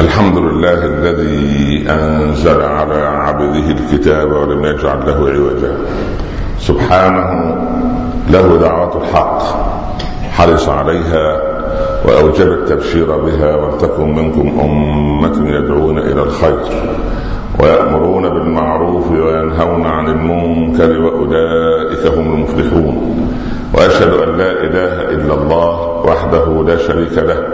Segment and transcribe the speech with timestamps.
[0.00, 5.76] الحمد لله الذي أنزل على عبده الكتاب ولم يجعل له عوجا.
[6.58, 7.56] سبحانه
[8.30, 9.42] له دعوة الحق
[10.32, 11.40] حرص عليها
[12.04, 16.58] وأوجب التبشير بها ولتكن منكم أمة يدعون إلى الخير
[17.60, 23.28] ويأمرون بالمعروف وينهون عن المنكر وأولئك هم المفلحون.
[23.74, 27.53] وأشهد أن لا إله إلا الله وحده لا شريك له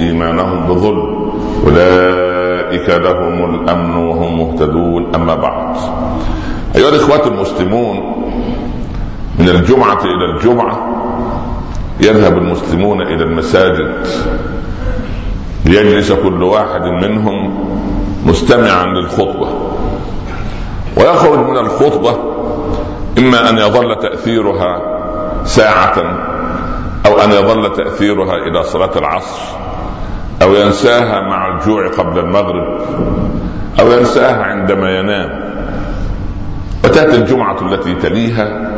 [0.00, 1.32] إيمانهم بظلم
[1.66, 5.14] أولئك لهم الأمن وهم مهتدون.
[5.14, 5.76] أما بعد.
[6.76, 7.96] أيها الإخوة المسلمون
[9.38, 10.78] من الجمعة إلى الجمعة
[12.00, 14.06] يذهب المسلمون إلى المساجد.
[15.64, 17.66] ليجلس كل واحد منهم
[18.26, 19.48] مستمعا للخطبة.
[20.96, 22.16] ويخرج من الخطبة
[23.18, 24.80] إما أن يظل تأثيرها
[25.44, 25.96] ساعة
[27.06, 29.65] أو أن يظل تأثيرها إلى صلاة العصر.
[30.42, 32.80] أو ينساها مع الجوع قبل المغرب
[33.80, 35.46] أو ينساها عندما ينام.
[36.84, 38.70] وتأتي الجمعة التي تليها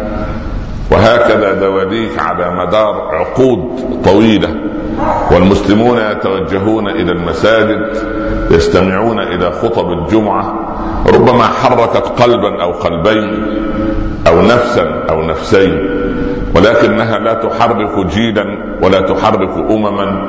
[0.91, 4.49] وهكذا دواليك على مدار عقود طويلة.
[5.33, 7.97] والمسلمون يتوجهون إلى المساجد
[8.51, 10.55] يستمعون إلى خطب الجمعة.
[11.15, 13.47] ربما حركت قلبا أو قلبين
[14.27, 15.98] أو نفسا أو نفسين.
[16.59, 18.45] ولكنها لا تحرك جيلا
[18.83, 20.29] ولا تحرك امما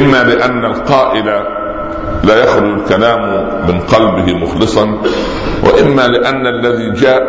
[0.00, 1.26] إما لأن القائل
[2.24, 3.20] لا يخرج الكلام
[3.68, 4.98] من قلبه مخلصا
[5.64, 7.22] وإما لأن الذي جاء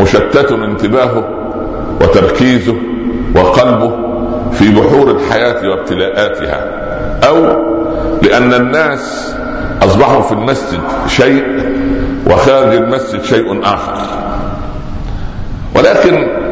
[0.00, 1.28] مشتت انتباهه
[2.00, 2.76] وتركيزه
[3.36, 3.92] وقلبه
[4.52, 6.70] في بحور الحياة وابتلاءاتها
[7.28, 7.36] أو
[8.22, 9.34] لأن الناس
[9.82, 11.44] أصبحوا في المسجد شيء
[12.30, 13.94] وخارج المسجد شيء آخر.
[15.76, 16.43] ولكن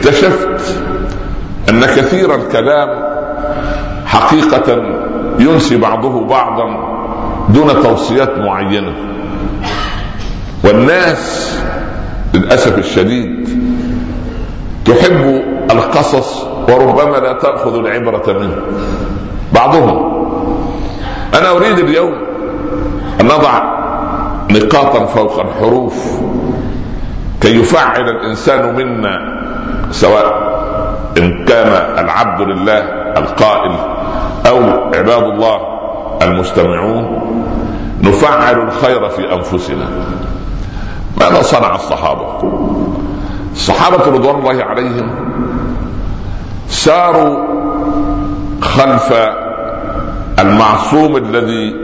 [0.00, 0.82] اكتشفت
[1.68, 2.88] أن كثير الكلام
[4.06, 4.82] حقيقة
[5.38, 6.90] ينسي بعضه بعضا
[7.48, 8.94] دون توصيات معينة.
[10.64, 11.54] والناس
[12.34, 13.48] للأسف الشديد
[14.84, 18.56] تحب القصص وربما لا تأخذ العبرة منه.
[19.52, 20.10] بعضهم
[21.34, 22.14] أنا أريد اليوم
[23.20, 23.62] أن نضع
[24.50, 26.20] نقاطا فوق الحروف
[27.40, 29.29] كي يفعل الإنسان منا
[29.90, 30.50] سواء
[31.18, 32.78] إن كان العبد لله
[33.16, 33.72] القائل
[34.46, 34.56] أو
[34.94, 35.60] عباد الله
[36.22, 37.20] المستمعون
[38.02, 39.88] نفعل الخير في أنفسنا.
[41.20, 42.26] ماذا صنع الصحابة؟
[43.52, 45.10] الصحابة رضوان الله عليهم
[46.68, 47.36] ساروا
[48.62, 49.14] خلف
[50.38, 51.74] المعصوم الذي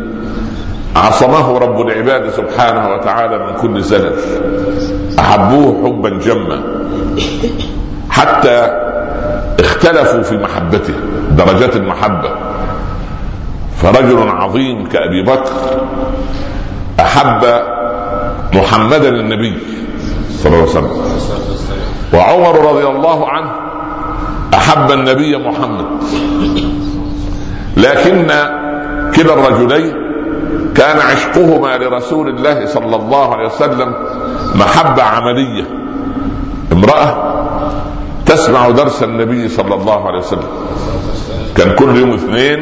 [0.97, 4.17] عصمه رب العباد سبحانه وتعالى من كل زلل
[5.19, 6.63] أحبوه حبا جما.
[8.17, 8.59] حتى
[9.61, 10.95] اختلفوا في محبته
[11.31, 12.31] درجات المحبة.
[13.77, 15.53] فرجل عظيم كأبي بكر
[17.01, 17.63] أحب
[18.55, 19.59] محمدا النبي
[20.31, 20.91] صلى الله عليه وسلم.
[22.15, 23.51] وعمر رضي الله عنه
[24.55, 25.87] أحب النبي محمد.
[27.77, 28.27] لكن
[29.17, 29.95] كلا الرجلين
[30.75, 33.95] كان عشقهما لرسول الله صلى الله عليه وسلم
[34.55, 35.65] محبة عملية.
[36.73, 37.36] امرأة
[38.27, 40.49] تسمع درس النبي صلى الله عليه وسلم.
[41.57, 42.59] كان كل يوم اثنين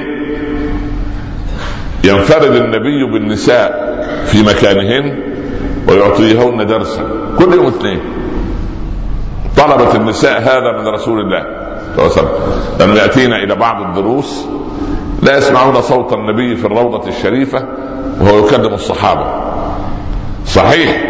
[2.05, 3.95] ينفرد النبي بالنساء
[4.27, 5.19] في مكانهن
[5.89, 7.03] ويعطيهن درسا.
[7.39, 8.01] كل يوم اثنين.
[9.57, 11.43] طلبت النساء هذا من رسول الله
[11.97, 12.29] صلى الله عليه وسلم.
[12.81, 14.45] لما يأتينا إلى بعض الدروس.
[15.23, 17.65] لا يسمعون صوت النبي في الروضة الشريفة
[18.21, 19.27] وهو يكلم الصحابة.
[20.47, 21.05] صحيح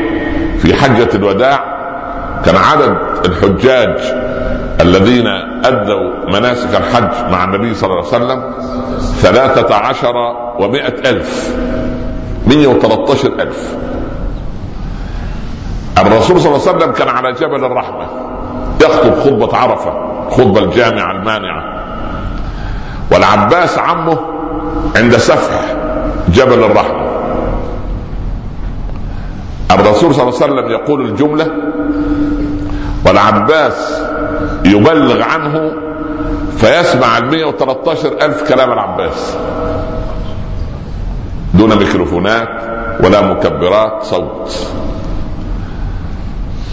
[0.58, 1.74] في حجة الوداع
[2.44, 2.96] كان عدد
[3.26, 4.23] الحجاج
[4.80, 5.26] الذين
[5.64, 8.52] أدوا مناسك الحج مع النبي صلى الله عليه وسلم
[8.98, 10.14] ثلاثة عشر
[10.58, 11.56] ومائة ألف
[12.46, 13.76] مئة وثلاثة ألف.
[15.98, 18.06] الرسول صلى الله عليه وسلم كان على جبل الرحمة
[18.80, 19.92] يخطب خطبة عرفة
[20.30, 21.84] خطبة الجامعة المانعة.
[23.12, 24.18] والعباس عمه
[24.96, 25.74] عند سفح
[26.28, 27.04] جبل الرحمة.
[29.70, 31.46] الرسول صلى الله عليه وسلم يقول الجملة
[33.04, 34.02] والعباس
[34.64, 35.72] يبلغ عنه
[36.56, 39.36] فيسمع ال 113 ألف كلام العباس.
[41.54, 42.48] دون ميكروفونات
[43.00, 44.68] ولا مكبرات صوت.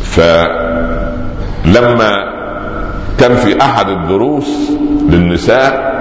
[0.03, 0.71] فلما
[3.19, 4.71] كان في أحد الدروس
[5.09, 5.91] للنساء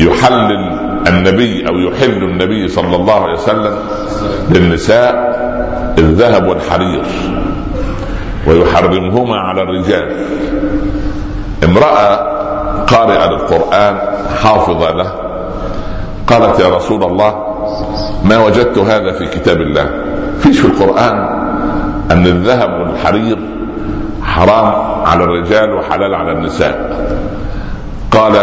[0.00, 0.75] يحلل
[1.08, 3.78] النبي أو يحل النبي صلى الله عليه وسلم
[4.50, 5.36] للنساء
[5.98, 7.02] الذهب والحرير
[8.46, 10.12] ويحرمهما على الرجال.
[11.64, 12.36] امرأة
[12.84, 13.98] قارئة للقرآن
[14.42, 15.12] حافظة له
[16.26, 17.34] قالت يا رسول الله
[18.24, 19.90] ما وجدت هذا في كتاب الله.
[20.40, 21.16] فيش في القرآن
[22.10, 23.38] أن الذهب والحرير
[24.22, 24.72] حرام
[25.06, 26.96] على الرجال وحلال على النساء.
[28.10, 28.36] قال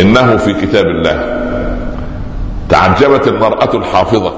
[0.00, 1.41] إنه في كتاب الله.
[2.72, 4.32] تعجبت المرأة الحافظة.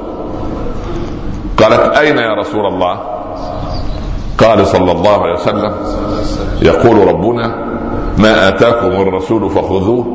[1.56, 3.00] قالت أين يا رسول الله؟
[4.38, 5.74] قال صلى الله عليه وسلم
[6.62, 7.46] يقول ربنا
[8.18, 10.06] ما آتاكم الرسول فخذوه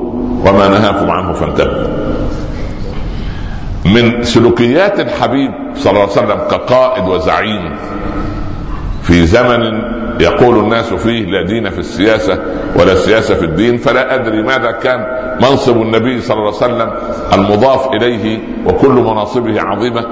[0.46, 1.88] وما نهاكم عنه فانتهوا.
[3.86, 7.76] من سلوكيات الحبيب صلى الله عليه وسلم كقائد وزعيم
[9.04, 9.82] في زمن
[10.20, 12.40] يقول الناس فيه لا دين في السياسة
[12.76, 15.00] ولا سياسة في الدين فلا أدري ماذا كان
[15.42, 16.92] منصب النبي صلى الله عليه وسلم
[17.34, 20.06] المضاف إليه وكل مناصبه عظيمة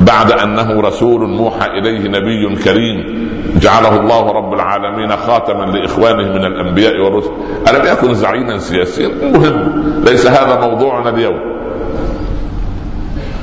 [0.00, 3.24] بعد أنه رسول موحى إليه نبي كريم
[3.60, 7.30] جعله الله رب العالمين خاتما لإخوانه من الأنبياء والرسل.
[7.68, 9.82] ألم يكن زعيما سياسيا؟ مهم.
[10.06, 11.54] ليس هذا موضوعنا اليوم.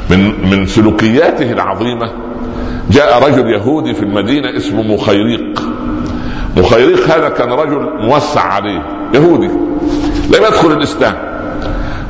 [0.10, 2.12] من من سلوكياته العظيمة
[2.92, 5.62] جاء رجل يهودي في المدينة اسمه مخيريق.
[6.58, 8.82] مخيريق هذا كان رجل موسع عليه
[9.14, 9.48] يهودي
[10.28, 11.16] لم يدخل الإسلام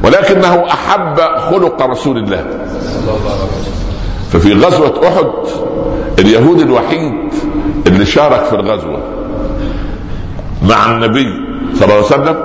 [0.03, 2.45] ولكنه أحب خلق رسول الله.
[4.31, 5.25] ففي غزوة أحد
[6.19, 7.13] اليهودي الوحيد
[7.87, 8.99] اللي شارك في الغزوة
[10.69, 11.27] مع النبي
[11.73, 12.37] صلى الله عليه وسلم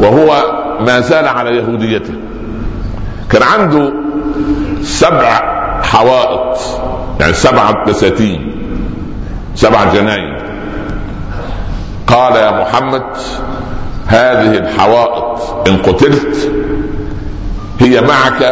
[0.00, 0.42] وهو
[0.80, 2.14] ما زال على يهوديته.
[3.30, 3.92] كان عنده
[4.82, 6.58] سبع حوائط.
[7.20, 8.52] يعني سبعة بساتين
[9.54, 10.38] سبع جناين.
[12.06, 13.02] قال يا محمد
[14.06, 16.52] هذه الحوائط إن قتلت
[17.80, 18.42] هي معك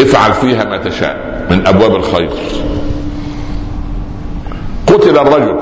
[0.00, 2.30] افعل فيها ما تشاء من أبواب الخير.
[4.86, 5.58] قتل الرجل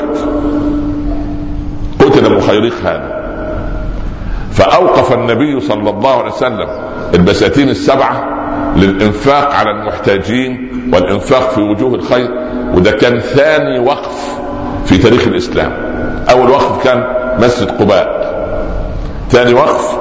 [1.99, 3.17] قتل مخيريق هذا.
[4.53, 6.69] فأوقف النبي صلى الله عليه وسلم
[7.15, 8.36] البساتين السبعة
[8.77, 12.31] للإنفاق على المحتاجين والإنفاق في وجوه الخير
[12.75, 14.39] وده كان ثاني وقف
[14.85, 15.73] في تاريخ الإسلام.
[16.31, 17.05] أول وقف كان
[17.39, 18.27] مسجد قباء.
[19.31, 19.97] ثاني وقف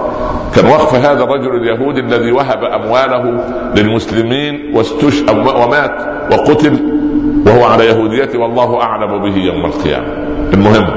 [0.56, 3.44] كان وقف هذا الرجل اليهودي الذي وهب أمواله
[3.76, 5.22] للمسلمين واستش
[5.64, 5.92] ومات
[6.32, 6.80] وقتل
[7.46, 10.08] وهو على يهوديته والله أعلم به يوم القيامة.
[10.54, 10.88] المهم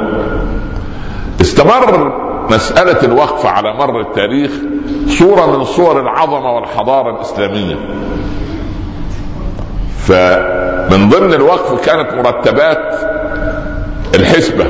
[1.40, 4.50] استمر مسألة الوقف على مر التاريخ
[5.08, 7.76] صورة من صور العظمة والحضارة الإسلامية.
[9.98, 12.94] فمن ضمن الوقف كانت مرتبات
[14.14, 14.66] الحسبة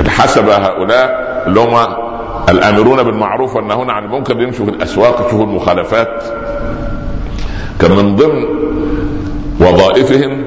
[0.00, 1.76] الحسب هؤلاء اللي هم
[2.48, 4.40] الآمرون بالمعروف والنهون عن المنكر.
[4.40, 6.24] يمشوا في الأسواق يشوفوا المخالفات.
[7.80, 8.44] كان من ضمن
[9.60, 10.44] وظائفهم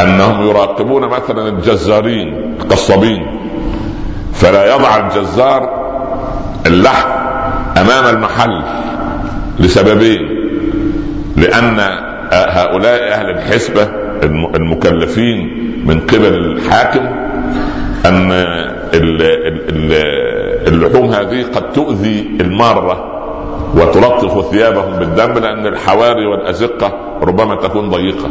[0.00, 3.35] أنهم يراقبون مثلا الجزارين القصابين.
[4.36, 5.86] فلا يضع الجزار
[6.66, 7.08] اللحم
[7.76, 8.62] أمام المحل
[9.58, 10.20] لسببين
[11.36, 11.80] لأن
[12.32, 13.88] هؤلاء أهل الحسبة
[14.56, 15.38] المكلفين
[15.86, 17.06] من قبل الحاكم
[18.06, 18.32] أن
[20.68, 23.12] اللحوم هذه قد تؤذي المارة
[23.74, 28.30] وتلطخ ثيابهم بالدم لأن الحواري والأزقة ربما تكون ضيقة.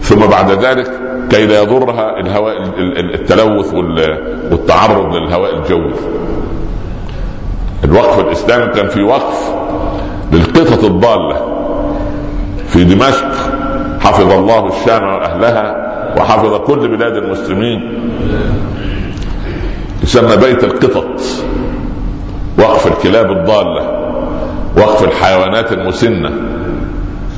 [0.00, 0.90] ثم بعد ذلك
[1.30, 2.56] كي لا يضرها الهواء
[3.14, 5.92] التلوث والتعرض للهواء الجوي.
[7.84, 9.54] الوقف الإسلامي كان في وقف
[10.32, 11.36] للقطط الضالة
[12.68, 13.32] في دمشق.
[14.00, 18.10] حفظ الله الشام وأهلها وحفظ كل بلاد المسلمين.
[20.02, 21.20] يسمى بيت القطط
[22.58, 24.00] وقف الكلاب الضالة
[24.76, 26.30] وقف الحيوانات المسنة.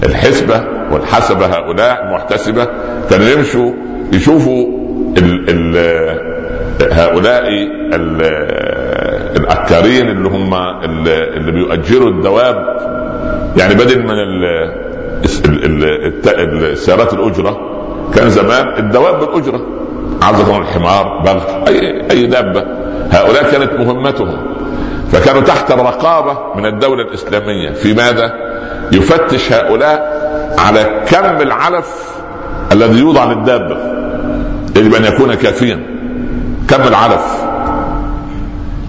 [0.02, 2.66] الحسبة والحسبه هؤلاء المحتسبه
[3.10, 3.72] كانوا يمشوا
[4.12, 4.66] يشوفوا
[5.18, 7.48] ال ال هؤلاء
[7.94, 8.22] ال
[9.36, 12.56] العكارين اللي هم اللي بيؤجروا الدواب.
[13.56, 14.16] يعني بدل من
[16.64, 17.60] السيارات الأجرة
[18.14, 19.66] كان زمان الدواب بالأجرة.
[20.22, 22.64] عزة الحمار بغل أي أي دابة.
[23.10, 24.36] هؤلاء كانت مهمتهم.
[25.12, 27.70] فكانوا تحت الرقابة من الدولة الإسلامية.
[27.70, 28.32] في ماذا؟
[28.92, 30.11] يفتش هؤلاء
[30.58, 31.86] على كم العلف
[32.72, 33.76] الذي يوضع للدابة؟
[34.76, 35.80] يجب أن يكون كافيا.
[36.68, 37.44] كم العلف؟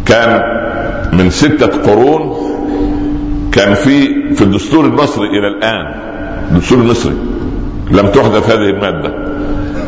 [0.05, 0.41] كان
[1.13, 2.37] من ستة قرون
[3.51, 5.95] كان في في الدستور المصري إلى الآن
[6.51, 7.15] الدستور المصري
[7.91, 9.13] لم تحدث هذه المادة.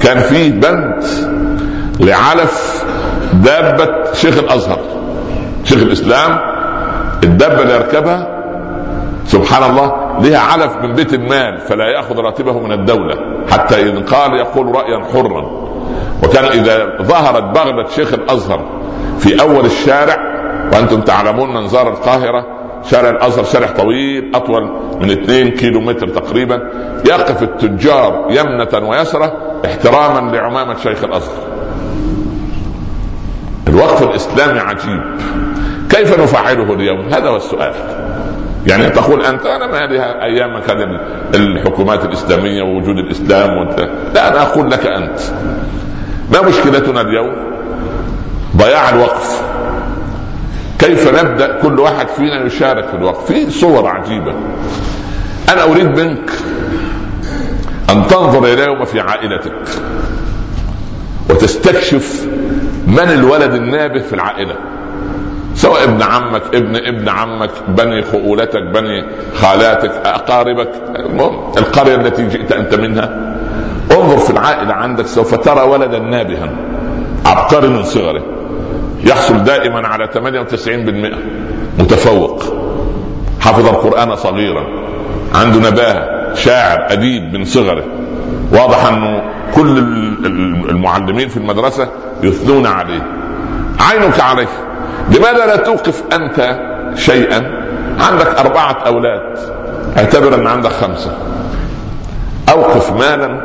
[0.01, 1.03] كان في بند
[1.99, 2.85] لعلف
[3.33, 4.79] دابة شيخ الأزهر
[5.63, 6.39] شيخ الإسلام.
[7.23, 8.27] الدابة اللي يركبها
[9.27, 13.15] سبحان الله لها علف من بيت المال فلا يأخذ راتبه من الدولة.
[13.51, 15.65] حتى ان قال يقول رأيا حرا.
[16.23, 18.65] وكان إذا ظهرت بغله شيخ الأزهر
[19.19, 20.15] في أول الشارع
[20.73, 22.45] وأنتم تعلمون من زار القاهرة
[22.83, 24.63] شارع الأزهر شارع طويل أطول
[25.01, 26.71] من 2 كيلو متر تقريبا
[27.05, 29.33] يقف التجار يمنة ويسرة
[29.65, 31.43] احتراما لعمامة شيخ الأزهر.
[33.67, 35.01] الوقف الإسلامي عجيب.
[35.89, 37.73] كيف نفعله اليوم؟ هذا هو السؤال.
[38.67, 40.99] يعني تقول أنت أنا ما هذه أيام ما كان
[41.35, 43.79] الحكومات الإسلامية ووجود الإسلام وأنت.
[44.15, 45.19] لا أنا أقول لك أنت.
[46.33, 47.35] ما مشكلتنا اليوم؟
[48.57, 49.41] ضياع الوقف
[50.79, 54.33] كيف نبدأ؟ كل واحد فينا يشارك في الوقف في صور عجيبة.
[55.49, 56.31] أنا أريد منك
[57.89, 59.53] أن تنظر إلى يوم في عائلتك
[61.29, 62.27] وتستكشف
[62.87, 64.55] من الولد النابه في العائلة.
[65.55, 70.71] سواء ابن عمك ابن ابن عمك بني خؤولتك بني خالاتك أقاربك
[71.57, 73.35] القرية التي جئت أنت منها.
[73.91, 76.49] انظر في العائلة عندك سوف ترى ولدا نابها
[77.25, 78.23] عبقري من صغره
[79.03, 82.43] يحصل دائما على 98% متفوق.
[83.41, 84.63] حفظ القرآن صغيرا
[85.35, 87.83] عنده نباهة شاعر أديب من صغره.
[88.51, 89.23] واضح أنه
[89.55, 89.77] كل
[90.69, 91.89] المعلمين في المدرسة
[92.23, 93.01] يثنون عليه.
[93.79, 94.47] عينك عليه.
[95.11, 96.59] لماذا لا توقف أنت
[96.95, 97.65] شيئا؟
[97.99, 99.37] عندك أربعة أولاد
[99.97, 101.17] اعتبر أن عندك خمسة.
[102.49, 103.41] أوقف مالا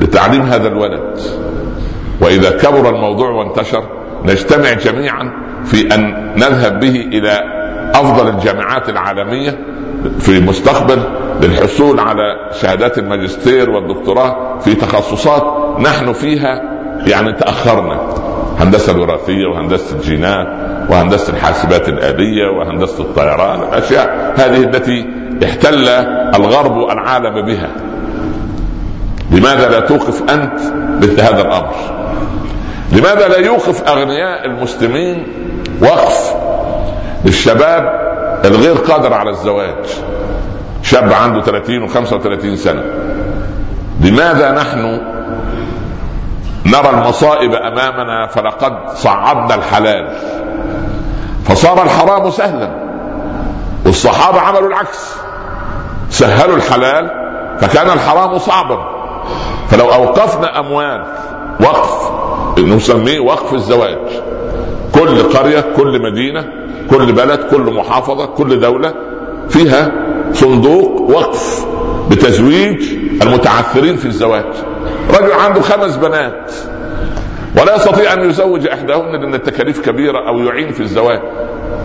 [0.00, 1.18] لتعليم هذا الولد.
[2.20, 3.84] وإذا كبر الموضوع وانتشر
[4.24, 5.32] نجتمع جميعا
[5.64, 7.40] في أن نذهب به إلى
[7.94, 9.58] أفضل الجامعات العالمية
[10.18, 10.98] في المستقبل
[11.42, 15.44] للحصول على شهادات الماجستير والدكتوراه في تخصصات
[15.80, 16.62] نحن فيها
[17.06, 18.00] يعني تأخرنا.
[18.58, 25.06] هندسة الوراثيه وهندسة الجينات وهندسة الحاسبات الاليه وهندسة الطيران الأشياء هذه التي
[25.44, 25.88] احتل
[26.34, 27.70] الغرب العالم بها.
[29.30, 30.60] لماذا لا توقف أنت
[31.02, 31.74] مثل هذا الأمر؟
[32.92, 35.26] لماذا لا يوقف أغنياء المسلمين
[35.82, 36.34] وقف
[37.24, 38.04] للشباب
[38.44, 39.74] الغير قادر على الزواج؟
[40.82, 42.82] شاب عنده 30 و35 سنة.
[44.00, 45.00] لماذا نحن
[46.66, 50.08] نرى المصائب أمامنا فلقد صعدنا الحلال؟
[51.44, 52.70] فصار الحرام سهلا.
[53.86, 55.14] والصحابة عملوا العكس.
[56.10, 57.10] سهلوا الحلال
[57.60, 58.78] فكان الحرام صعبا.
[59.70, 61.04] فلو أوقفنا أموال
[61.60, 62.10] وقف
[62.58, 63.98] نسميه وقف الزواج.
[64.94, 66.44] كل قرية كل مدينة
[66.90, 68.94] كل بلد كل محافظة كل دولة
[69.48, 69.92] فيها
[70.32, 71.66] صندوق وقف
[72.10, 72.82] بتزويج
[73.22, 74.44] المتعثرين في الزواج.
[75.10, 76.52] رجل عنده خمس بنات.
[77.60, 81.20] ولا يستطيع أن يزوج إحداهن لأن التكاليف كبيرة أو يعين في الزواج.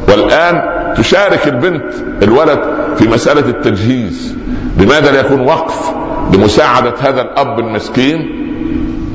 [0.07, 0.63] والآن
[0.97, 2.59] تشارك البنت الولد
[2.97, 4.37] في مسألة التجهيز.
[4.77, 5.91] لماذا لا يكون وقف
[6.33, 8.19] لمساعدة هذا الأب المسكين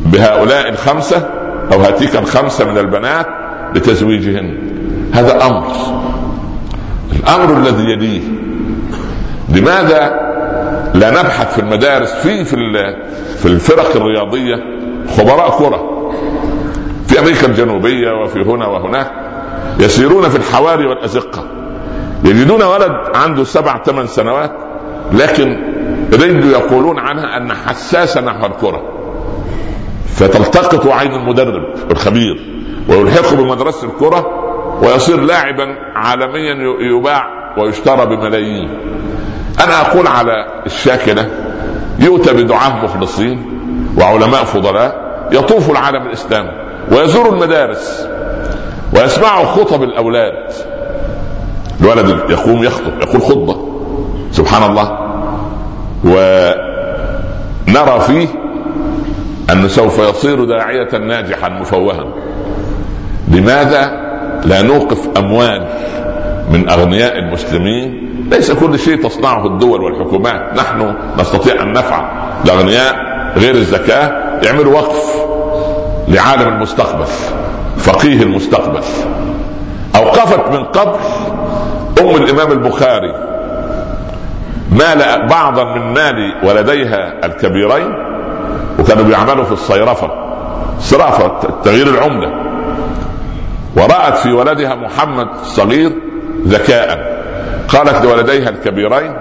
[0.06, 1.30] بهؤلاء الخمسة
[1.72, 3.26] أو هاتيك الخمسة من البنات
[3.74, 4.58] لتزويجهن؟
[5.12, 5.66] هذا أمر.
[7.12, 8.22] الأمر الذي يليه.
[9.48, 10.20] لماذا
[10.94, 12.44] لا نبحث في المدارس في
[13.36, 14.56] في الفرق الرياضية؟
[15.16, 15.93] خبراء كرة.
[17.14, 19.12] في أمريكا الجنوبية وفي هنا وهناك
[19.80, 21.44] يسيرون في الحواري والأزقة.
[22.24, 24.52] يجدون ولد عنده سبع ثمان سنوات
[25.12, 25.56] لكن
[26.12, 28.82] رجله يقولون عنها أن حساسة نحو الكرة.
[30.06, 34.26] فتلتقط عين المدرب الخبير ويلحقه بمدرسة الكرة
[34.82, 35.66] ويصير لاعبا
[35.96, 37.24] عالميا يباع
[37.58, 38.68] ويشترى بملايين.
[39.64, 41.30] أنا أقول على الشاكلة
[41.98, 43.60] يؤتى بدعاة مخلصين
[43.98, 46.63] وعلماء فضلاء يطوف العالم الإسلامي.
[46.92, 48.08] ويزور المدارس
[48.96, 50.52] ويسمع خطب الأولاد.
[51.80, 53.56] الولد يقوم يخطب يقول خطبة.
[54.32, 54.98] سبحان الله.
[56.04, 58.28] ونرى فيه
[59.52, 62.04] انه سوف يصير داعية ناجحا مفوها.
[63.28, 64.04] لماذا
[64.44, 65.68] لا نوقف اموال
[66.50, 70.58] من أغنياء المسلمين؟ ليس كل شيء تصنعه الدول والحكومات.
[70.58, 72.04] نحن نستطيع أن نفعل.
[72.44, 72.96] الأغنياء
[73.36, 74.12] غير الزكاة
[74.42, 75.23] يعملوا وقف.
[76.08, 77.06] لعالم المستقبل
[77.78, 78.80] فقيه المستقبل.
[79.96, 80.98] أوقفت من قبل
[82.00, 83.14] أم الإمام البخاري
[84.72, 87.94] مال بعضا من مال ولديها الكبيرين
[88.78, 90.10] وكانوا بيعملوا في الصيرفة
[90.78, 92.32] صرافة تغيير العملة.
[93.76, 95.92] ورأت في ولدها محمد الصغير
[96.46, 97.14] ذكاء.
[97.68, 99.16] قالت لولديها الكبيرين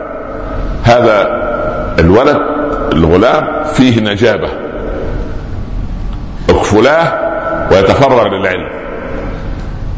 [0.83, 1.43] هذا
[1.99, 2.39] الولد
[2.93, 4.62] الغلام فيه نجابة.
[6.49, 7.33] اكفلاه
[7.71, 8.69] ويتفرغ للعلم.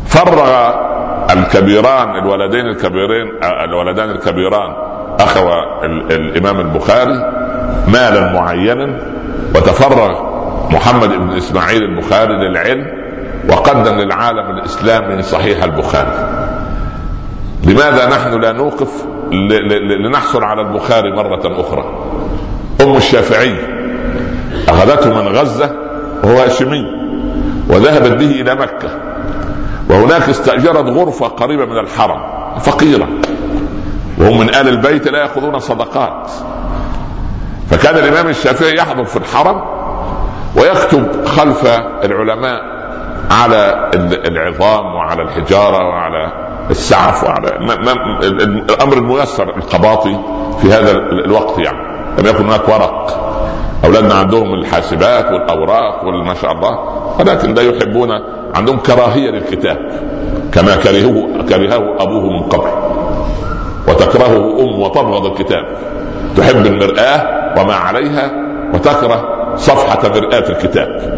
[0.07, 0.71] فرغ
[1.33, 4.75] الكبيران الولدين الكبيرين الولدان الكبيران
[5.19, 5.47] اخذ
[6.11, 7.33] الإمام البخاري
[7.87, 8.99] مالا معينا
[9.55, 10.35] وتفرغ
[10.71, 12.87] محمد بن إسماعيل البخاري للعلم
[13.49, 16.11] وقدم للعالم الاسلامي صحيح البخاري.
[17.63, 19.05] لماذا نحن لا نوقف
[20.01, 21.85] لنحصل على البخاري مرة أخرى؟
[22.81, 23.55] أم الشافعي
[24.69, 25.84] أخذته من غزة
[26.25, 26.85] وهو هاشمي
[27.69, 28.89] وذهبت به إلى مكة
[29.89, 32.19] وهناك استأجرت غرفة قريبة من الحرم
[32.59, 33.07] فقيرة
[34.17, 36.31] وهم من آل البيت لا يأخذون صدقات.
[37.69, 39.61] فكان الإمام الشافعي يحضر في الحرم
[40.55, 41.65] ويكتب خلف
[42.03, 42.61] العلماء
[43.31, 43.89] على
[44.25, 46.31] العظام وعلى الحجارة وعلى
[46.69, 47.47] السعف وعلى
[48.69, 50.19] الأمر الميسر القباطي
[50.61, 51.77] في هذا الوقت يعني
[52.19, 53.34] لم يكن هناك ورق.
[53.85, 56.79] أولادنا عندهم الحاسبات والأوراق وما شاء الله
[57.19, 58.11] ولكن لا يحبون
[58.55, 59.77] عندهم كراهية للكتاب
[60.51, 62.69] كما كرهه كرهه أبوه من قبل
[63.87, 65.77] وتكرهه أم وتبغض الكتاب
[66.37, 68.31] تحب المرآة وما عليها
[68.73, 71.15] وتكره صفحة مرآة الكتاب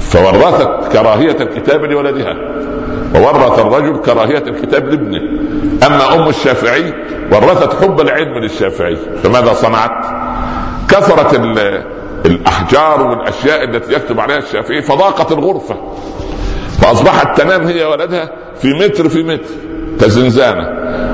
[0.00, 2.36] فورثت كراهية الكتاب لولدها
[3.14, 5.20] وورث الرجل كراهية الكتاب لابنه.
[5.86, 6.94] أما أم الشافعي
[7.32, 8.96] ورثت حب العلم للشافعي.
[9.22, 10.06] فماذا صنعت؟
[10.88, 11.34] كثرت
[12.26, 15.76] الأحجار والاشياء التي يكتب عليها الشافعي فضاقت الغرفة.
[16.80, 18.30] فأصبحت تنام هي ولدها
[18.62, 19.50] في متر في متر.
[20.00, 20.64] كزنزانه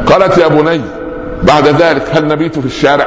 [0.07, 0.81] قالت يا بني
[1.43, 3.07] بعد ذلك هل نبيت في الشارع؟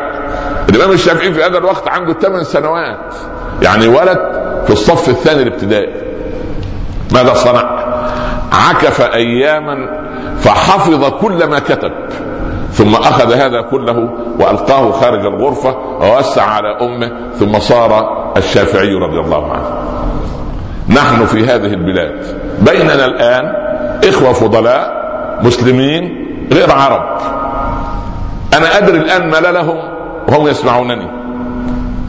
[0.70, 3.14] الإمام الشافعي في هذا الوقت عنده ثمان سنوات.
[3.62, 4.20] يعني ولد
[4.66, 5.94] في الصف الثاني الابتدائي.
[7.12, 7.88] ماذا صنع؟
[8.52, 10.08] عكف أياما
[10.40, 11.92] فحفظ كل ما كتب.
[12.72, 14.10] ثم أخذ هذا كله
[14.40, 19.88] وألقاه خارج الغرفة ووسع على أمه ثم صار الشافعي رضي الله عنه.
[20.90, 22.26] نحن في هذه البلاد.
[22.60, 23.54] بيننا الآن
[24.10, 24.98] إخوة فضلاء
[25.44, 27.18] مسلمين غير عرب.
[28.54, 29.78] أنا أدري الآن ما لهم
[30.28, 31.08] وهم يسمعونني.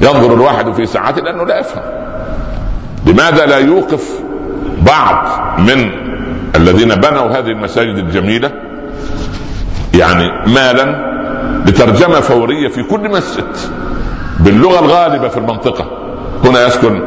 [0.00, 1.82] ينظر الواحد في ساعته لأنه لا يفهم.
[3.06, 4.20] لماذا لا يوقف
[4.86, 5.28] بعض
[5.58, 5.90] من
[6.56, 8.67] الذين بنوا هذه المساجد الجميلة
[9.94, 11.08] يعني مالا
[11.66, 13.56] لترجمة فورية في كل مسجد
[14.40, 15.90] باللغة الغالبة في المنطقة.
[16.44, 17.02] هنا يسكن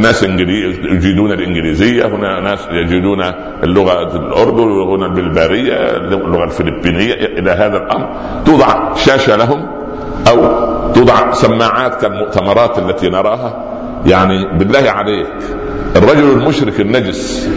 [0.00, 3.22] ناس انجليز يجيدون الإنجليزية هنا ناس يجيدون
[3.62, 8.08] اللغة الأردن هنا البلباريه اللغة الفلبينية إلى هذا الأمر.
[8.46, 9.66] توضع شاشة لهم
[10.28, 10.36] أو
[10.92, 13.64] توضع سماعات كالمؤتمرات التي نراها.
[14.06, 15.32] يعني بالله عليك
[15.96, 17.48] الرجل المشرك النجس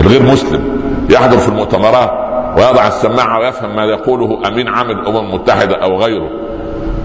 [0.00, 0.62] الغير مسلم
[1.10, 2.29] يحضر في المؤتمرات.
[2.56, 6.30] ويضع السماعة ويفهم ما يقوله أمين عام الأمم المتحدة أو غيره.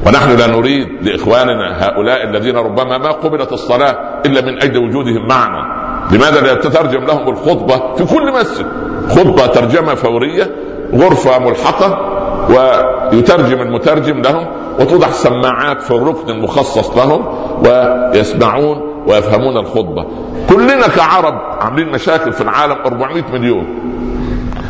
[0.07, 5.85] ونحن لا نريد لإخواننا هؤلاء الذين ربما ما قبلت الصلاة إلا من أجل وجودهم معنا.
[6.11, 8.65] لماذا لا تترجم لهم الخطبة في كل مسجد؟
[9.09, 10.55] خطبة ترجمة فورية
[10.93, 12.11] غرفة ملحقة
[12.49, 14.47] ويترجم المترجم لهم
[14.79, 17.25] وتوضع سماعات في الركن المخصص لهم
[17.65, 20.05] ويسمعون ويفهمون الخطبة.
[20.49, 23.67] كلنا كعرب عاملين مشاكل في العالم 400 مليون.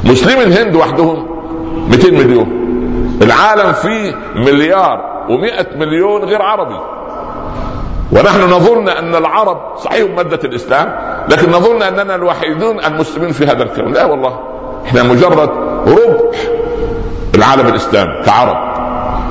[0.06, 1.28] مسلمي الهند وحدهم
[1.90, 2.48] 200 مليون.
[3.22, 6.80] العالم فيه مليار و100 مليون غير عربي.
[8.12, 10.96] ونحن نظن أن العرب صحيح مادة الإسلام
[11.30, 13.94] لكن نظن أننا الوحيدون المسلمين في هذا الكون.
[13.94, 14.40] لا والله
[14.86, 15.50] إحنا مجرد
[15.88, 16.32] ربع
[17.36, 18.58] العالم الاسلامي كعرب.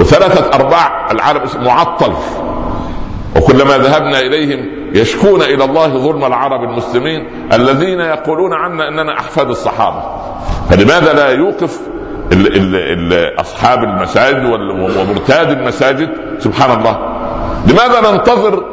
[0.00, 2.12] وثلاثة أرباع العالم معطل.
[3.36, 10.02] وكلما ذهبنا إليهم يشكون إلى الله ظلم العرب المسلمين الذين يقولون عنا إننا أحفاد الصحابة.
[10.70, 11.80] فلماذا لا يوقف
[12.32, 16.98] ال ال ال أصحاب المساجد ومرتاد المساجد؟ سبحان الله.
[17.66, 18.64] لماذا ننتظر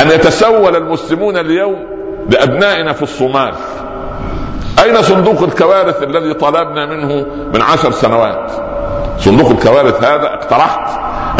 [0.00, 1.76] أن يتسول المسلمون اليوم
[2.30, 3.54] لأبنائنا في الصومال؟
[4.84, 8.50] أين صندوق الكوارث الذي طلبنا منه من عشر سنوات؟
[9.18, 10.90] صندوق الكوارث هذا اقترحت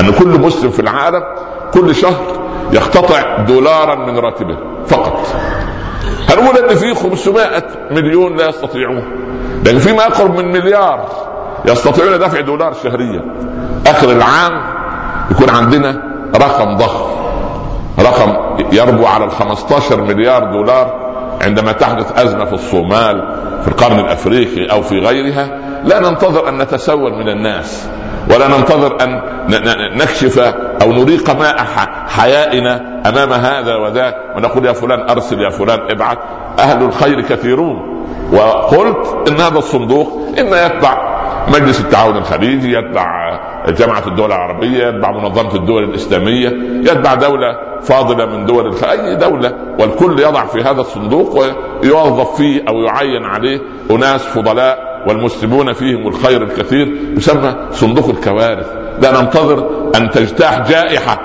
[0.00, 1.22] أن كل مسلم في العالم
[1.74, 2.38] كل شهر
[2.72, 5.26] يقتطع دولارا من راتبه فقط.
[6.28, 9.02] هنقول ان في 500 مليون لا يستطيعون؟
[9.66, 11.09] لكن في ما يقرب من مليار
[11.64, 13.24] يستطيعون دفع دولار شهريا.
[13.87, 14.62] آخر العام
[15.31, 16.02] يكون عندنا
[16.37, 17.18] رقم ضخم.
[17.98, 21.09] رقم يربو على ال 15 مليار دولار
[21.42, 25.59] عندما تحدث أزمة في الصومال في القرن الأفريقي أو في غيرها.
[25.85, 27.88] لا ننتظر أن نتسول من الناس.
[28.34, 29.20] ولا ننتظر أن
[29.96, 30.38] نكشف
[30.82, 31.56] أو نريق ماء
[32.08, 36.18] حيائنا أمام هذا وذاك ونقول يا فلان أرسل يا فلان ابعث.
[36.58, 38.04] أهل الخير كثيرون.
[38.32, 43.38] وقلت إن هذا الصندوق إما يتبع مجلس التعاون الخليجي يتبع
[43.68, 46.48] جامعه الدول العربية يتبع منظمة الدول الإسلامية
[46.90, 48.84] يتبع دولة فاضلة من دول الخ...
[48.84, 49.54] أي دولة.
[49.78, 51.38] والكل يضع في هذا الصندوق
[51.82, 53.60] ويوظف فيه أو يعين عليه
[53.90, 58.66] أناس فضلاء والمسلمون فيهم الخير الكثير يسمى صندوق الكوارث.
[59.02, 61.20] لا ننتظر أن تجتاح جائحة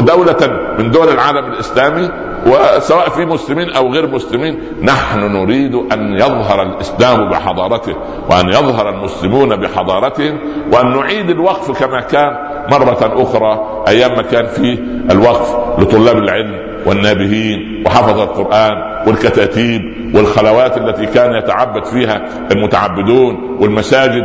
[0.00, 2.10] دولة من دول العالم الإسلامي
[2.46, 7.96] وسواء في مسلمين أو غير مسلمين نحن نريد أن يظهر الإسلام بحضارته
[8.30, 10.38] وأن يظهر المسلمون بحضارتهم
[10.72, 12.32] وأن نعيد الوقف كما كان
[12.70, 14.78] مرة أخرى أيام ما كان فيه
[15.10, 18.72] الوقف لطلاب العلم والنابهين وحفظ القرآن
[19.06, 19.80] والكتاتيب
[20.14, 22.22] والخلوات التي كان يتعبد فيها
[22.52, 24.22] المتعبدون والمساجد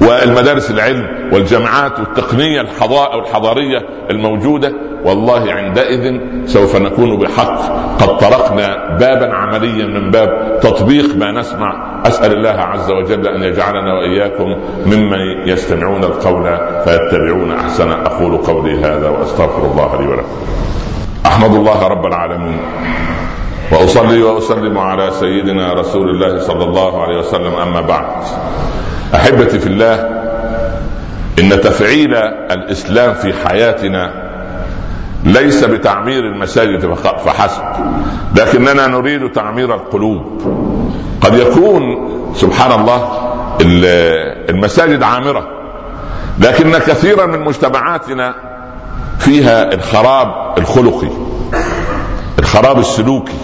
[0.00, 3.78] والمدارس العلم والجامعات والتقنية الحضارية
[4.10, 4.72] الموجودة
[5.04, 7.58] والله عندئذ سوف نكون بحق.
[7.98, 12.00] قد طرقنا بابا عمليا من باب تطبيق ما نسمع.
[12.06, 17.90] أسأل الله عز وجل أن يجعلنا وإياكم ممن يستمعون القول فيتبعون أحسن.
[17.90, 20.36] أقول قولي هذا وأستغفر الله لي ولكم.
[21.26, 22.58] أحمد الله رب العالمين.
[23.72, 27.54] وأصلي وأسلم على سيدنا رسول الله صلى الله عليه وسلم.
[27.54, 28.06] أما بعد
[29.14, 29.94] أحبتي في الله
[31.38, 32.14] إن تفعيل
[32.50, 34.26] الإسلام في حياتنا
[35.24, 37.62] ليس بتعمير المساجد فحسب
[38.36, 40.42] لكننا نريد تعمير القلوب.
[41.20, 41.82] قد يكون
[42.34, 43.08] سبحان الله
[44.50, 45.48] المساجد عامرة
[46.38, 48.34] لكن كثيرا من مجتمعاتنا
[49.18, 51.08] فيها الخراب الخلقي
[52.38, 53.38] الخراب السلوكي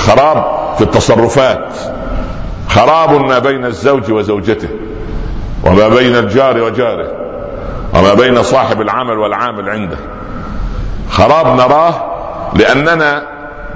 [0.00, 0.44] الخراب
[0.76, 1.68] في التصرفات.
[2.68, 4.68] خراب ما بين الزوج وزوجته
[5.64, 7.08] وما بين الجار وجاره
[7.94, 9.96] وما بين صاحب العمل والعامل عنده.
[11.10, 11.94] خراب نراه
[12.54, 13.22] لأننا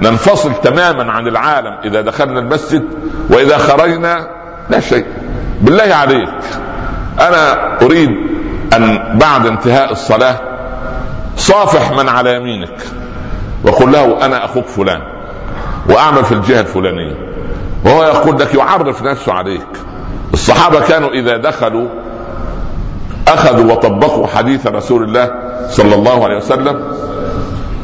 [0.02, 2.84] ننفصل تماما عن العالم إذا دخلنا المسجد
[3.30, 4.28] وإذا خرجنا
[4.70, 5.06] لا شيء.
[5.60, 6.34] بالله عليك
[7.20, 8.10] أنا أريد
[8.76, 10.36] أن بعد انتهاء الصلاة
[11.36, 12.76] صافح من على يمينك
[13.64, 15.13] وقل له أنا أخوك فلان.
[15.90, 17.16] وأعمل في الجهة الفلانية.
[17.84, 19.66] وهو يقول لك يعرف نفسه عليك.
[20.32, 21.88] الصحابة كانوا إذا دخلوا
[23.28, 25.30] أخذوا وطبقوا حديث رسول الله
[25.68, 26.84] صلى الله عليه وسلم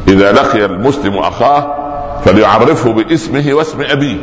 [0.07, 1.75] إذا لقي المسلم أخاه
[2.25, 4.17] فليعرفه باسمه واسم أبيه.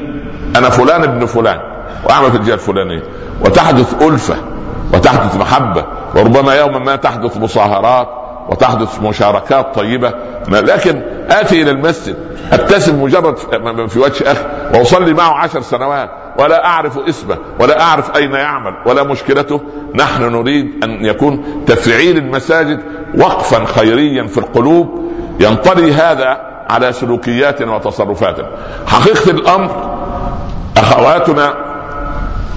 [0.56, 1.60] أنا فلان ابن فلان
[2.04, 3.02] وأعمل في الجهة الفلانية.
[3.44, 4.36] وتحدث ألفة
[4.94, 8.08] وتحدث محبة وربما يوما ما تحدث مصاهرات
[8.48, 10.14] وتحدث مشاركات طيبة.
[10.48, 12.16] لكن آتي إلى المسجد
[12.53, 13.37] أبتسم مجرد
[13.88, 19.03] في وجه أخي وأصلي معه عشر سنوات ولا أعرف اسمه ولا أعرف أين يعمل ولا
[19.03, 19.61] مشكلته.
[19.94, 22.81] نحن نريد أن يكون تفعيل المساجد
[23.18, 28.37] وقفا خيريا في القلوب ينطلي هذا على سلوكيات وتصرفات.
[28.87, 29.98] حقيقة الأمر
[30.77, 31.55] أخواتنا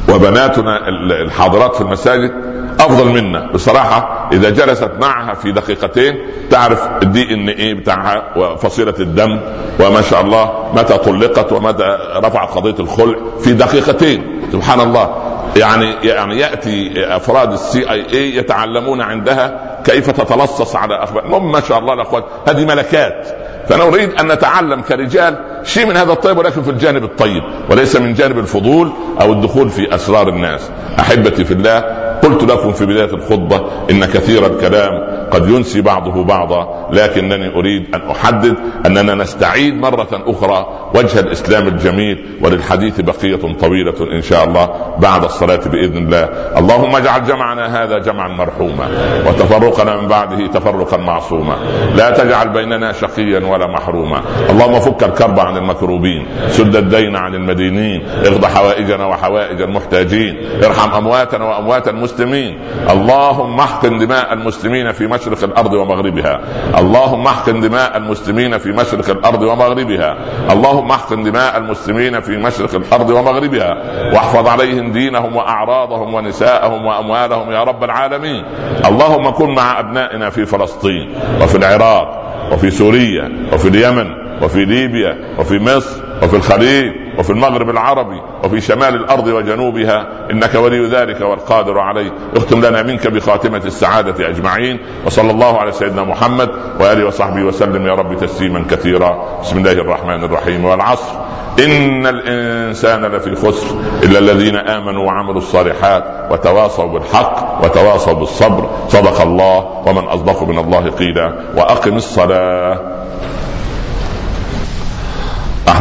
[0.10, 0.88] وبناتنا
[1.22, 3.52] الحاضرات في المساجد أفضل منا.
[3.52, 6.16] بصراحة إذا جلست معها في دقيقتين
[6.50, 9.40] تعرف ال DNA بتاعها وفصيلة الدم
[9.80, 14.42] وما شاء الله متى طلقت ومتى رفعت قضية الخلع في دقيقتين.
[14.52, 15.16] سبحان الله.
[15.56, 21.26] يعني يعني يأتي أفراد ال CIA يتعلمون عندها كيف تتلصص على أخبار.
[21.26, 23.28] المهم ما شاء الله الاخوات هذه ملكات.
[23.70, 28.14] فأنا أريد أن نتعلم كرجال شيء من هذا الطيب ولكن في الجانب الطيب وليس من
[28.14, 30.70] جانب الفضول أو الدخول في أسرار الناس.
[31.00, 36.90] أحبتي في الله قلت لكم في بداية الخطبة إن كثير الكلام قد ينسي بعضه بعضا
[36.92, 44.22] لكنني أريد أن أحدد أننا نستعيد مرة أخرى وجه الإسلام الجميل وللحديث بقية طويلة إن
[44.22, 46.24] شاء الله بعد الصلاة بإذن الله.
[46.58, 48.88] اللهم اجعل جمعنا هذا جمعا مرحوما
[49.28, 51.56] وتفرقنا من بعده تفرقا معصوما.
[51.96, 54.22] لا تجعل بيننا شقيا ولا محروما.
[54.50, 61.46] اللهم فك الكرب عن المكروبين سد الدين عن المدينين اغض حوائجنا وحوائج المحتاجين ارحم أمواتنا
[61.46, 62.60] وأموات المسلمين.
[62.90, 66.40] اللهم احقن دماء المسلمين في مشرق الأرض ومغربها.
[66.78, 70.18] اللهم احقن دماء المسلمين في مشرق الأرض ومغربها.
[70.52, 73.72] اللهم احقن دماء المسلمين في مشرق الأرض ومغربها.
[74.14, 78.44] واحفظ عليهم دينهم وأعراضهم ونساءهم وأموالهم يا رب العالمين.
[78.86, 82.08] اللهم كن مع أبنائنا في فلسطين وفي العراق
[82.54, 84.08] وفي سوريا وفي اليمن
[84.42, 87.01] وفي ليبيا وفي مصر وفي الخليج.
[87.18, 92.12] وفي المغرب العربي وفي شمال الأرض وجنوبها إنك ولي ذلك والقادر عليه.
[92.36, 94.80] اختم لنا منك بخاتمة السعادة أجمعين.
[95.06, 99.40] وصلى الله على سيدنا محمد وآله وصحبه وسلم يا رب تسليما كثيرا.
[99.42, 101.14] بسم الله الرحمن الرحيم والعصر.
[101.60, 108.70] إن الإنسان لفي خسر إلا الذين آمنوا وعملوا الصالحات وتواصوا بالحق وتواصوا بالصبر.
[108.88, 111.34] صدق الله ومن أصدق من الله قيلا.
[111.58, 113.01] وأقم الصلاة.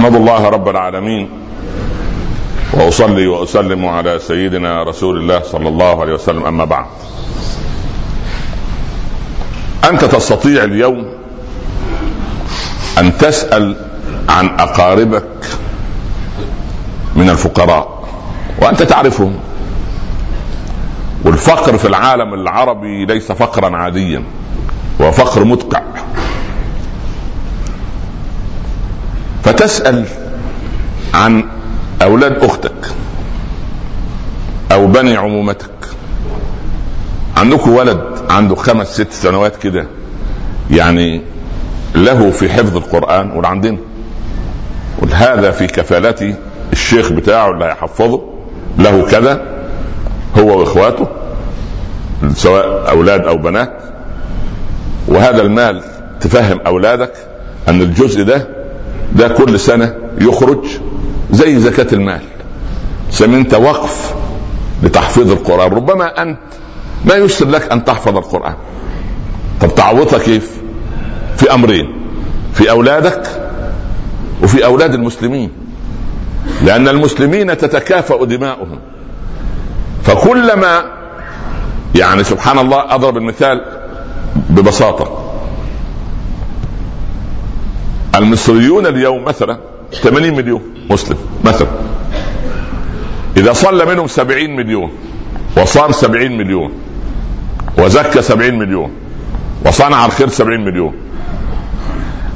[0.01, 1.29] احمد الله رب العالمين
[2.73, 6.87] وأصلي وأسلم على سيدنا رسول الله صلى الله عليه وسلم أما بعد.
[9.91, 11.13] أنت تستطيع اليوم
[12.99, 13.77] أن تسأل
[14.29, 15.47] عن أقاربك
[17.17, 18.09] من الفقراء
[18.63, 19.37] وأنت تعرفهم.
[21.25, 24.25] والفقر في العالم العربي ليس فقرا عاديا
[25.01, 25.90] هو فقر مدقع.
[29.51, 30.05] فتسأل
[31.15, 31.45] عن
[32.03, 32.87] أولاد أختك
[34.73, 35.71] أو بني عمومتك.
[37.37, 39.87] عندكم ولد عنده خمس ست سنوات كده
[40.71, 41.23] يعني
[41.95, 43.79] له في حفظ القرآن ولا عندنا
[45.13, 46.35] هذا في كفالتي
[46.73, 48.23] الشيخ بتاعه اللي هيحفظه
[48.79, 49.43] له كذا
[50.39, 51.09] هو وإخواته
[52.35, 53.83] سواء أولاد أو بنات.
[55.09, 55.83] وهذا المال
[56.21, 57.13] تفهم أولادك
[57.69, 58.60] أن الجزء ده
[59.13, 60.65] ده كل سنة يخرج
[61.31, 62.21] زي زكاة المال.
[63.11, 64.15] سمنت وقف
[64.83, 65.73] لتحفيظ القرآن.
[65.73, 66.39] ربما أنت
[67.05, 68.55] ما يسر لك أن تحفظ القرآن.
[69.61, 70.51] طب تعوضها كيف؟
[71.37, 71.93] في أمرين.
[72.55, 73.23] في أولادك
[74.43, 75.51] وفي أولاد المسلمين.
[76.65, 78.79] لأن المسلمين تتكافأ دماؤهم.
[80.03, 80.85] فكلما
[81.95, 83.65] يعني سبحان الله أضرب المثال
[84.51, 85.20] ببساطة.
[88.15, 89.59] المصريون اليوم مثلا
[89.93, 91.69] 80 مليون مسلم مثلا.
[93.37, 94.91] إذا صلى منهم 70 مليون
[95.57, 96.73] وصام 70 مليون
[97.79, 98.91] وزكى 70 مليون
[99.67, 100.95] وصنع الخير 70 مليون.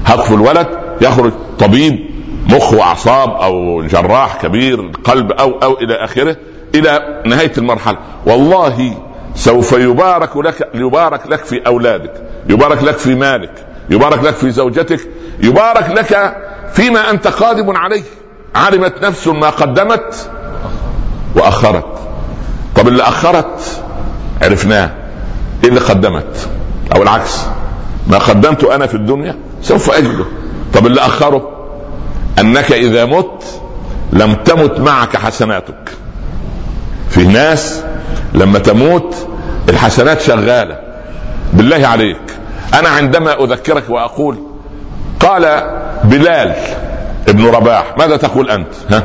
[0.05, 0.67] هكفل ولد
[1.01, 1.99] يخرج طبيب
[2.49, 6.35] مخ وأعصاب أو جراح كبير قلب أو أو إلى آخره
[6.75, 7.97] إلى نهاية المرحلة.
[8.25, 8.97] والله
[9.35, 12.13] سوف يبارك لك يبارك لك في أولادك
[12.49, 14.99] يبارك لك في مالك يبارك لك في زوجتك
[15.43, 16.37] يبارك لك
[16.73, 18.03] فيما أنت قادم عليه.
[18.55, 20.29] علمت نفس ما قدمت
[21.35, 21.99] وأخرت.
[22.75, 23.81] طب اللي أخرت
[24.41, 24.91] عرفناه.
[25.63, 26.49] إيه اللي قدمت؟
[26.95, 27.45] أو العكس
[28.07, 30.25] ما قدمت أنا في الدنيا سوف أجده.
[30.73, 31.49] طب اللي أخره؟
[32.39, 33.43] أنك إذا مت
[34.13, 35.91] لم تمت معك حسناتك.
[37.09, 37.83] في ناس
[38.33, 39.15] لما تموت
[39.69, 40.79] الحسنات شغالة.
[41.53, 42.21] بالله عليك.
[42.79, 44.37] أنا عندما أذكرك وأقول
[45.19, 45.41] قال
[46.03, 46.55] بلال
[47.27, 49.03] ابن رباح ماذا تقول أنت؟ ها؟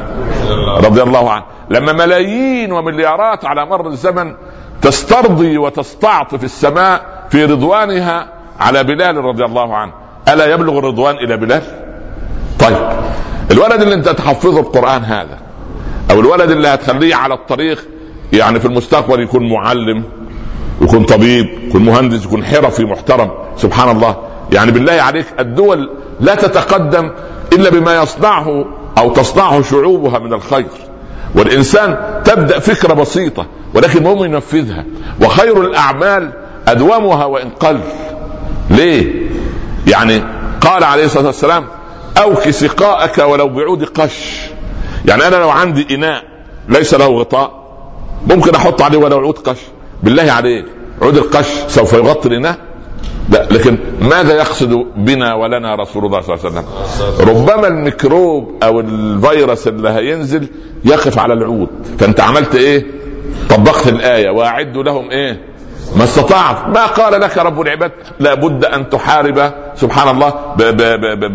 [0.84, 1.44] رضي الله عنه.
[1.70, 4.34] لما ملايين ومليارات على مر الزمن
[4.82, 8.28] تسترضي وتستعطف السماء في رضوانها
[8.60, 9.92] على بلال رضي الله عنه.
[10.28, 11.62] ألا يبلغ الرضوان إلى بلال؟
[12.58, 12.76] طيب
[13.50, 15.38] الولد اللي أنت تحفظه القران هذا
[16.10, 17.84] أو الولد اللي هتخليه على الطريق
[18.32, 20.04] يعني في المستقبل يكون معلم
[20.82, 24.16] يكون طبيب يكون مهندس يكون حرفي محترم سبحان الله.
[24.52, 27.10] يعني بالله عليك الدول لا تتقدم
[27.52, 28.64] إلا بما يصنعه
[28.98, 30.66] أو تصنعه شعوبها من الخير.
[31.34, 34.84] والإنسان تبدأ فكرة بسيطة ولكن مهم ينفذها.
[35.22, 36.32] وخير الأعمال
[36.68, 37.80] أدومها وان قل
[38.70, 39.25] ليه؟
[39.86, 40.22] يعني
[40.60, 41.66] قال عليه الصلاة والسلام
[42.22, 44.40] اوك سقاءك ولو بعود قش.
[45.06, 46.22] يعني أنا لو عندي إناء
[46.68, 47.66] ليس له غطاء
[48.26, 49.58] ممكن أحط عليه ولو عود قش.
[50.02, 50.64] بالله عليك
[51.02, 52.56] عود القش سوف يغطي الإناء؟
[53.30, 58.80] لا لكن ماذا يقصد بنا ولنا رسول الله صلى الله عليه وسلم؟ ربما الميكروب أو
[58.80, 60.48] الفيروس اللي هينزل
[60.84, 61.68] يقف على العود.
[61.98, 62.86] فأنت عملت إيه؟
[63.50, 65.40] طبقت الآية وأعدوا لهم إيه؟
[65.94, 70.34] ما استطعت ما قال لك رب العباد لابد أن تحارب سبحان الله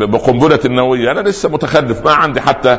[0.06, 2.06] بقنبلة النوويه أنا لسه متخلف.
[2.06, 2.78] ما عندي حتى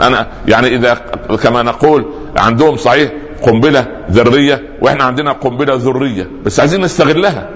[0.00, 0.94] أنا يعني إذا
[1.42, 2.04] كما نقول
[2.36, 3.10] عندهم صحيح
[3.42, 6.30] قنبلة ذرية وإحنا عندنا قنبلة ذرية.
[6.44, 7.48] بس عايزين نستغلها.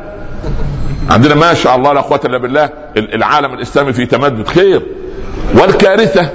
[1.10, 4.82] عندنا ما شاء الله لا قوة إلا بالله العالم الإسلامي في تمدد خير.
[5.54, 6.30] والكارثة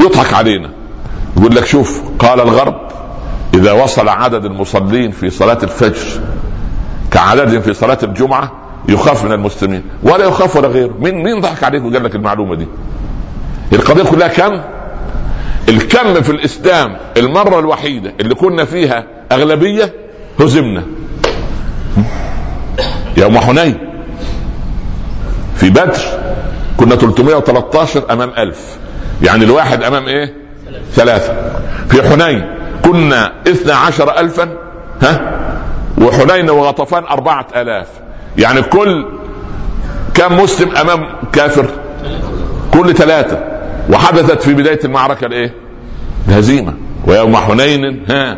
[0.00, 0.70] يضحك علينا.
[1.36, 2.89] يقول لك شوف قال الغرب
[3.54, 6.20] إذا وصل عدد المصلين في صلاة الفجر
[7.10, 8.52] كعددهم في صلاة الجمعة
[8.88, 9.82] يخاف من المسلمين.
[10.02, 10.94] ولا يخاف ولا غيره.
[11.00, 12.66] مين مين ضحك عليك وقال لك المعلومة دي؟
[13.72, 14.60] القضية كلها كم؟
[15.68, 19.94] الكم في الإسلام المرة الوحيدة اللي كنا فيها أغلبية
[20.40, 20.82] هزمنا.
[23.16, 23.78] يوم حنين.
[25.56, 25.98] في بدر
[26.76, 28.78] كنا 313 أمام 1000
[29.22, 30.34] يعني الواحد أمام إيه؟
[30.92, 31.52] ثلاثة.
[31.88, 34.48] في حنين كنا اثنا عشر الفا
[35.02, 35.40] ها؟
[35.98, 37.86] وحنين وغطفان أربعة آلاف.
[38.38, 39.06] يعني كل
[40.14, 41.66] كم مسلم أمام كافر؟
[42.74, 43.44] كل ثلاثة.
[43.92, 45.54] وحدثت في بداية المعركة الإيه؟
[46.28, 46.74] الهزيمة.
[47.06, 48.36] ويوم حنين ها؟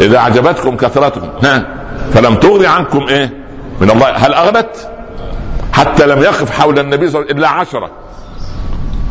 [0.00, 1.66] إذا أعجبتكم كثرتكم ها؟
[2.12, 3.32] فلم تغني عنكم إيه؟
[3.80, 4.08] من الله.
[4.08, 4.70] هل أغنت؟
[5.72, 7.90] حتى لم يقف حول النبي صلى الله عليه وسلم إلا عشرة.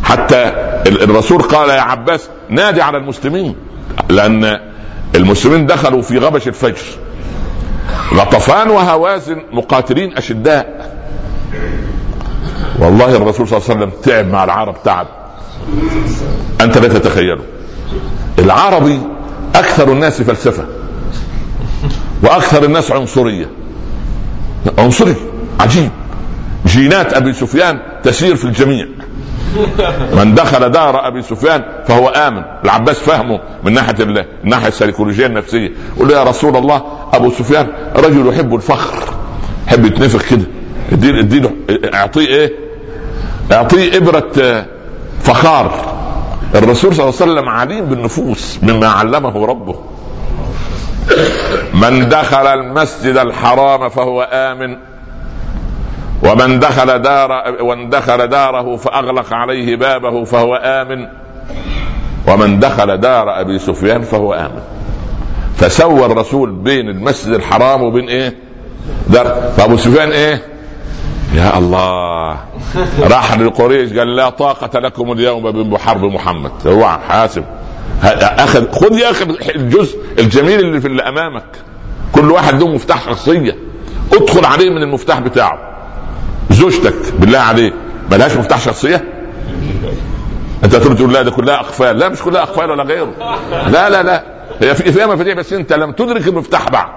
[0.03, 0.53] حتى
[0.87, 3.55] الرسول قال يا عباس نادي على المسلمين.
[4.09, 4.59] لأن
[5.15, 6.85] المسلمين دخلوا في غبش الفجر.
[8.13, 10.97] غطفان وهوازن مقاتلين أشداء.
[12.79, 15.07] والله الرسول صلى الله عليه وسلم تعب مع العرب تعب.
[16.61, 17.43] أنت لا تتخيله.
[18.39, 18.99] العربي
[19.55, 20.65] أكثر الناس فلسفة.
[22.23, 23.49] وأكثر الناس عنصرية.
[24.77, 25.15] عنصري.
[25.59, 25.89] عجيب.
[26.65, 28.87] جينات أبي سفيان تسير في الجميع.
[30.13, 32.43] من دخل دار أبي سفيان فهو آمن.
[32.65, 33.95] العباس فهمه من ناحية
[34.43, 35.71] الناحيه السيكولوجية النفسية.
[35.97, 36.81] يقول له يا رسول الله
[37.13, 39.13] أبو سفيان رجل يحب الفخر.
[39.67, 40.45] يحب يتنفخ كده.
[40.91, 41.51] اديله اديله
[41.93, 42.53] اعطيه إيه؟
[43.51, 44.65] اعطيه إبرة
[45.21, 45.97] فخار.
[46.55, 49.79] الرسول صلى الله عليه وسلم عليم بالنفوس مما علمه ربه.
[51.73, 54.77] من دخل المسجد الحرام فهو آمن.
[56.23, 61.07] ومن دخل دار ومن دخل داره فأغلق عليه بابه فهو آمن.
[62.27, 64.61] ومن دخل دار أبي سفيان فهو آمن.
[65.55, 68.35] فسوى الرسول بين المسجد الحرام وبين إيه؟
[69.09, 69.51] دار.
[69.57, 70.41] فأبو سفيان إيه؟
[71.35, 72.37] يا الله.
[72.99, 76.51] راح لقريش قال لا طاقة لكم اليوم بحرب محمد.
[76.67, 77.43] هو حاسب.
[78.03, 79.23] اخذ خذ يا أخي
[79.55, 81.45] الجزء الجميل اللي في اللي أمامك.
[82.11, 83.57] كل واحد له مفتاح شخصية.
[84.13, 85.76] ادخل عليه من المفتاح بتاعه.
[86.57, 87.73] زوجتك بالله عليك.
[88.11, 89.03] ملهاش مفتاح شخصية.
[90.63, 91.97] أنت تقول تقول لا ده كلها أقفال.
[91.99, 93.13] لا مش كلها أقفال ولا غيره.
[93.67, 94.23] لا لا لا.
[94.61, 96.89] هي في فيها مفاتيح بس أنت لم تدرك المفتاح بعد.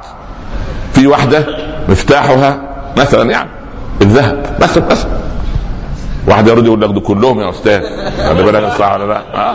[0.95, 1.47] في واحدة
[1.89, 2.63] مفتاحها
[2.97, 3.51] مثلا يعني
[4.03, 5.07] الذهب بس بس.
[6.29, 7.81] واحد يرد يقول لك ده كلهم يا أستاذ.
[8.29, 9.55] خلي بالك صح ولا لا؟ آه.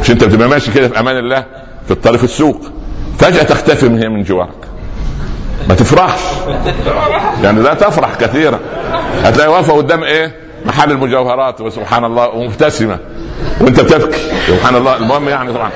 [0.00, 1.44] مش أنت بتبقى ماشي كده في أمان الله
[1.86, 2.60] في الطريق في السوق.
[3.18, 4.54] فجأة تختفي من هي من جوارك
[5.68, 6.20] ما تفرحش.
[7.42, 8.60] يعني لا تفرح كثيرا.
[9.22, 10.34] هتلاقي واقفة قدام إيه؟
[10.66, 12.98] محل المجوهرات وسبحان الله ومبتسمة.
[13.60, 14.96] وأنت تبكي سبحان الله.
[14.96, 15.70] المهم يعني طبعا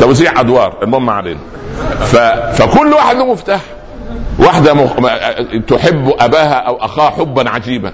[0.00, 0.74] توزيع أدوار.
[0.82, 1.40] المهم علينا.
[2.00, 2.16] ف...
[2.62, 3.60] فكل واحد له مفتاح.
[4.38, 4.90] واحدة مخ...
[5.68, 7.92] تحب أباها أو أخاها حبا عجيبا.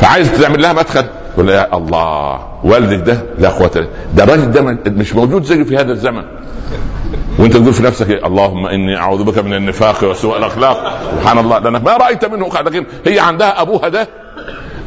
[0.00, 1.04] فعايز تعمل لها مدخل.
[1.40, 5.92] تقول يا الله والدك ده لا قوه ده الراجل ده مش موجود زي في هذا
[5.92, 6.22] الزمن.
[7.38, 11.00] وأنت تقول في نفسك إيه؟ اللهم إني أعوذ بك من النفاق وسوء الأخلاق.
[11.20, 11.58] سبحان الله.
[11.58, 14.08] لانك ما رأيت منه لكن هي عندها أبوها ده.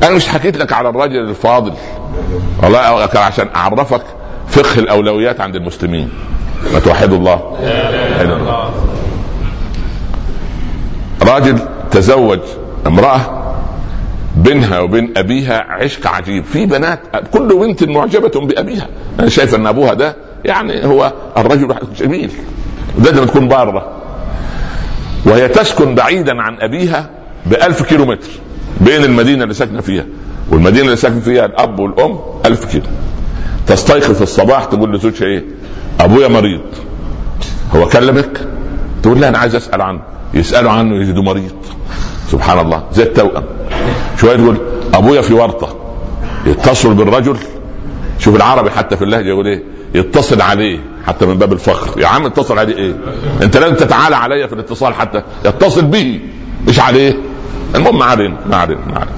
[0.03, 1.73] أنا مش حكيت لك على الرجل الفاضل.
[2.63, 4.03] والله عشان أعرفك
[4.47, 6.09] فقه الأولويات عند المسلمين.
[6.73, 7.41] ما توحدوا الله.
[11.33, 11.59] راجل
[11.91, 12.39] تزوج
[12.87, 13.42] امرأة
[14.37, 16.43] بينها وبين أبيها عشق عجيب.
[16.45, 16.99] في بنات
[17.33, 18.87] كل بنت معجبة بأبيها.
[19.19, 20.15] أنا شايف أن أبوها ده
[20.45, 22.31] يعني هو الرجل جميل
[23.03, 24.01] لازم تكون بارة
[25.25, 27.09] وهي تسكن بعيدا عن أبيها
[27.45, 28.29] بألف كيلو متر
[28.81, 30.05] بين المدينة اللي ساكنة فيها.
[30.51, 32.85] والمدينة اللي ساكن فيها الأب والأم ألف كيلو.
[33.67, 35.43] تستيقظ في الصباح تقول لزوجها إيه؟
[35.99, 36.61] أبويا مريض.
[37.75, 38.47] هو كلمك؟
[39.03, 40.01] تقول لا أنا عايز أسأل عنه.
[40.33, 41.55] يسألوا عنه يجدوا مريض.
[42.27, 42.83] سبحان الله.
[42.93, 43.43] زي التوأم.
[44.19, 44.57] شوية تقول
[44.93, 45.75] أبويا في ورطة.
[46.45, 47.37] يتصل بالرجل.
[48.19, 49.63] شوف العربي حتى في اللهجة يقول إيه؟
[49.95, 52.01] يتصل عليه حتى من باب الفخر.
[52.01, 52.93] يا عم اتصل عليه إيه؟
[53.41, 56.19] أنت لازم تتعالى عليا في الاتصال حتى يتصل به.
[56.67, 57.17] مش عليه؟
[57.75, 59.11] المهم ما علينا ما علينا ما علينا.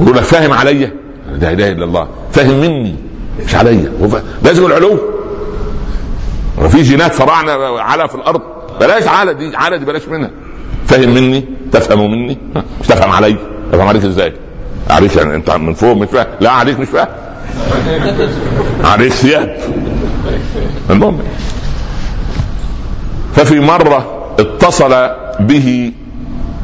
[0.00, 0.92] يقول لك فاهم عليا
[1.32, 2.08] لا إله إلا الله.
[2.32, 2.96] فاهم مني؟
[3.44, 3.92] مش عليا
[4.42, 4.98] لازم العلو.
[6.58, 8.40] وفي جينات فراعنه على في الأرض.
[8.80, 10.30] بلاش على دي على دي بلاش منها.
[10.86, 12.38] فاهم مني؟ تفهم مني؟
[12.80, 13.36] مش تفهم علي.
[13.72, 14.32] تفهم عليك إزاي؟
[14.90, 17.08] عليك يعني أنت من فوق مش فاهم؟ لا عليك مش فاهم.
[18.84, 19.56] عليه ثياب
[20.90, 21.18] المهم.
[23.34, 25.08] ففي مرة اتصل
[25.40, 25.92] به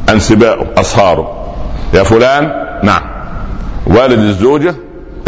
[0.08, 1.54] أنسباؤه أصهاره
[1.94, 2.52] يا فلان
[2.82, 3.02] نعم.
[3.86, 4.74] والد الزوجة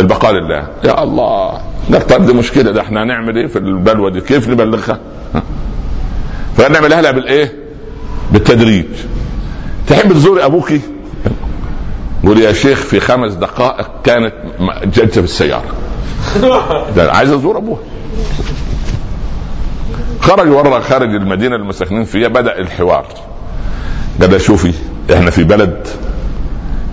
[0.01, 0.67] البقاء لله.
[0.85, 1.61] يا الله.
[1.91, 4.99] ده طب دي مشكلة ده إحنا هنعمل إيه في البلوة دي؟ كيف نبلغها؟
[6.57, 7.53] فنعملها لها بالإيه؟
[8.35, 8.85] بالتدريج.
[9.87, 10.81] تحب تزوري ابوكي
[12.25, 14.33] قول يا شيخ في خمس دقائق كانت
[14.85, 15.65] جلسه في السياره
[16.97, 17.81] ده عايز أزور ابوها
[20.21, 21.67] خرج ورا خارج المدينة اللي
[22.05, 23.07] فيها بدأ الحوار.
[24.21, 24.73] قال شوفي
[25.13, 25.89] إحنا في بلد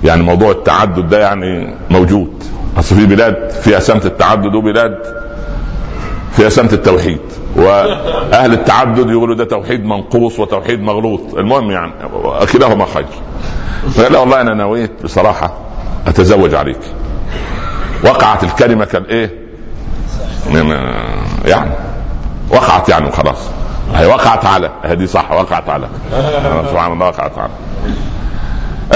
[0.03, 2.43] يعني موضوع التعدد ده يعني موجود.
[2.77, 5.20] أصل في بلاد فيها سمت التعدد وبلاد
[6.31, 7.19] فيها سمت التوحيد.
[7.55, 11.33] وأهل التعدد يقولوا ده توحيد منقوص وتوحيد مغلوط.
[11.33, 11.93] المهم يعني
[12.53, 13.05] كلاهما خير
[13.93, 15.57] فقال والله أنا نويت بصراحة
[16.07, 16.79] أتزوج عليك.
[18.03, 19.41] وقعت الكلمة كالايه
[21.45, 21.71] يعني
[22.49, 23.49] وقعت يعني خلاص
[23.93, 25.87] هي وقعت على هذه صح وقعت على.
[26.69, 27.51] سبحان الله وقعت على.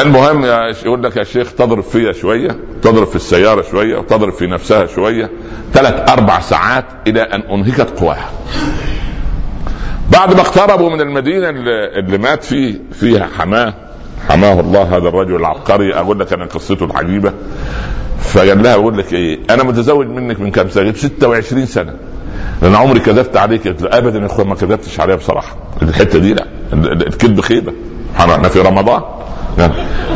[0.01, 4.47] المهم يا يقول لك يا شيخ تضرب فيها شوية تضرب في السيارة شوية وتضرب في
[4.47, 5.29] نفسها شوية.
[5.73, 8.29] ثلاث أربع ساعات إلى أن أنهكت قواها.
[10.11, 13.73] بعد ما اقتربوا من المدينة اللي, مات فيه فيها حماة.
[14.29, 15.93] حماه الله هذا الرجل العبقري.
[15.93, 17.33] أقول لك أنا قصته العجيبة.
[18.19, 21.93] فقال لها أقول لك إيه أنا متزوج منك من كم سنة؟ 26 سنة.
[22.61, 23.67] لأن عمري كذبت عليك.
[23.67, 25.57] قلت ابدا يا اخوان ما كذبتش عليها بصراحة.
[25.81, 27.73] الحتة دي لا الكذب خيبة.
[28.19, 29.01] إحنا في رمضان.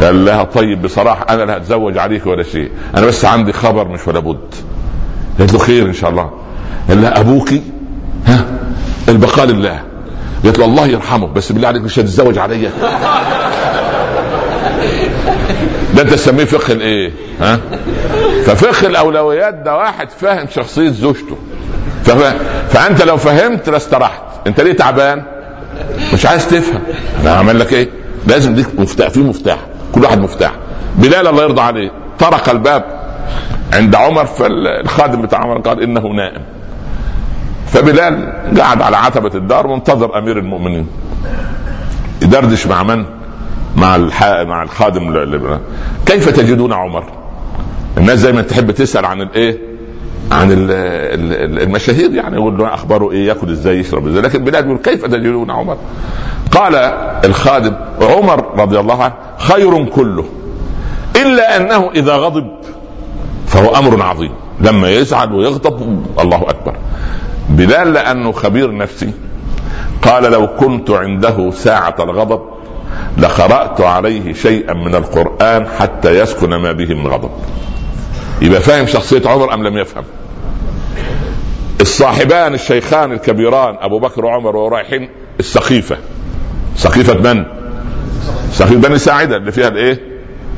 [0.02, 2.72] قال لها طيب بصراحة أنا لا أتزوج عليك ولا شيء.
[2.98, 4.56] أنا بس عندي خبر مش ولا بد.
[5.40, 6.32] قالت له خير إن شاء الله.
[6.90, 7.54] قال لها أبوك
[8.28, 8.46] ها؟
[9.10, 9.80] البقاء لله
[10.44, 12.72] قالت له الله يرحمه بس بالله عليك مش هتتزوج عليا.
[15.96, 17.12] ده أنت تسميه فقه الايه؟
[17.42, 17.60] ها؟
[18.46, 21.38] ففقه الأولويات ده واحد فاهم شخصية زوجته.
[22.70, 25.24] فأنت لو فهمت لاسترحت أنت ليه تعبان؟
[26.14, 26.82] مش عايز تفهم.
[27.22, 27.90] أنا هعمل لك إيه؟
[28.28, 29.58] لازم ليك مفتاح في مفتاح
[29.92, 30.52] كل واحد مفتاح
[30.96, 32.84] بلال الله يرضى عليه طرق الباب
[33.74, 36.42] عند عمر فالخادم بتاع عمر قال إنه نائم
[37.68, 40.88] فبلال قعد على عتبة الدار وانتظر أمير المؤمنين
[42.22, 43.06] يدردش مع من؟
[43.76, 43.98] مع
[44.44, 45.28] مع الخادم
[46.06, 47.04] كيف تجدون عمر؟
[47.98, 49.69] الناس دايما تحب تسأل عن الإيه؟
[50.32, 50.48] عن
[51.62, 54.22] المشاهير يعني يقول له أخباره إيه يأكل إزاي يشرب إزاي.
[54.22, 55.78] لكن بلال يقول كيف تجدون عمر؟
[56.52, 56.76] قال
[57.26, 60.26] الخادم عمر رضي الله عنه خير كله
[61.16, 62.48] إلا أنه إذا غضب
[63.48, 64.32] فهو أمر عظيم.
[64.62, 66.76] لما يزعل ويغضب الله أكبر.
[67.50, 69.12] بلال لأنه خبير نفسي.
[70.02, 72.42] قال لو كنت عنده ساعة الغضب
[73.18, 77.30] لقرأت عليه شيئا من القرآن حتى يسكن ما به من غضب.
[78.42, 80.04] يبقى فاهم شخصية عمر أم لم يفهم.
[81.82, 85.10] الصاحبان الشيخان الكبيران أبو بكر وعمر ورايحين
[85.40, 85.98] السقيفة
[86.76, 87.46] سقيفة من؟
[88.54, 90.00] سقيفة بني ساعدة اللي فيها الإيه؟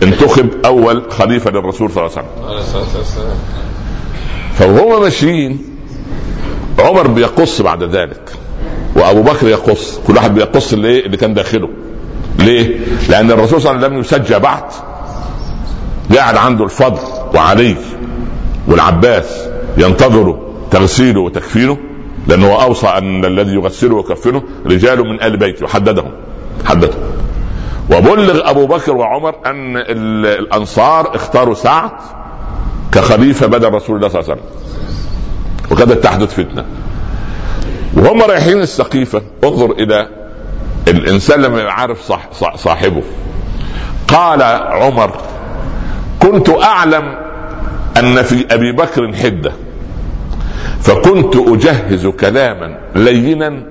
[0.03, 2.53] انتخب أول خليفة للرسول صلى الله عليه وسلم.
[4.53, 5.61] فوهو ماشيين.
[6.79, 8.32] عمر بيقص بعد ذلك
[8.95, 9.99] وأبو بكر يقص.
[10.07, 11.69] كل واحد بيقص اللي اللي كان داخله.
[12.39, 12.79] ليه؟
[13.09, 14.63] لأن الرسول صلى الله عليه وسلم لم يسجى بعد.
[16.15, 17.20] قاعد عنده الفضل.
[17.36, 17.75] وعلي
[18.67, 20.38] والعباس ينتظروا
[20.71, 21.77] تغسيله وتكفينه
[22.27, 26.11] لأنه أوصى أن الذي يغسله ويكفنه رجال من آل بيته وحددهم
[26.65, 27.01] حددهم.
[27.91, 31.91] وبلغ أبو بكر وعمر أن الأنصار اختاروا سعد
[32.91, 34.51] كخليفة بدل رسول الله صلى الله عليه وسلم.
[35.71, 36.65] وكادت تحدث فتنة.
[37.97, 39.21] وهم رايحين السقيفة.
[39.43, 40.07] انظر إلى
[40.88, 41.59] الإنسان لما
[42.07, 43.03] صح صاحبه.
[44.07, 45.11] قال عمر
[46.22, 47.15] كنت أعلم
[47.99, 49.51] أن في أبي بكر حدة
[50.82, 53.63] فكنت أجهز كلاما لينا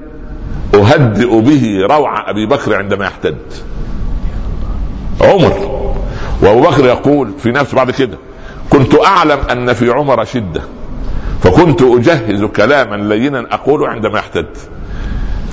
[0.74, 3.36] أهدئ به روع أبي بكر عندما يحتد
[5.20, 5.80] عمر
[6.42, 8.18] وأبو بكر يقول في نفسه بعد كده
[8.70, 10.60] كنت أعلم أن في عمر شدة
[11.42, 14.46] فكنت أجهز كلاما لينا اقوله عندما يحتد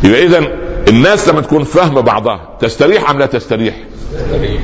[0.04, 0.48] يبقى اذا
[0.88, 3.76] الناس لما تكون فاهمة بعضها تستريح أم لا تستريح؟
[4.14, 4.62] تستريح.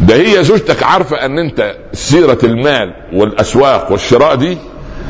[0.00, 4.58] ده هي زوجتك عارفة ان انت سيرة المال والاسواق والشراء دي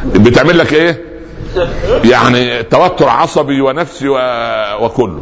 [0.04, 1.00] بتعمل لك إيه؟
[2.04, 4.08] يعني توتر عصبي ونفسي
[4.80, 5.20] وكله.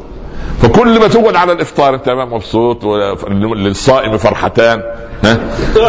[0.63, 2.85] فكل ما تقعد على الافطار انت مبسوط
[3.57, 4.83] للصائم فرحتان
[5.25, 5.39] ها؟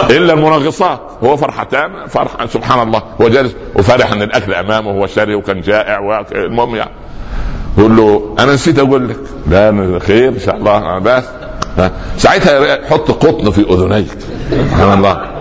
[0.09, 0.99] إلا المنغصات.
[1.23, 6.25] هو فرحتان فرح سبحان الله هو جالس وفرح إن الأكل أمامه وهو شاري وكان جائع
[6.31, 6.91] المهم يعني.
[7.77, 9.17] يقول له أنا نسيت أقول لك.
[9.49, 11.23] لا خير إن شاء الله بس.
[12.17, 14.07] ساعتها حط قطن في أذنيك.
[14.51, 15.39] سبحان الله.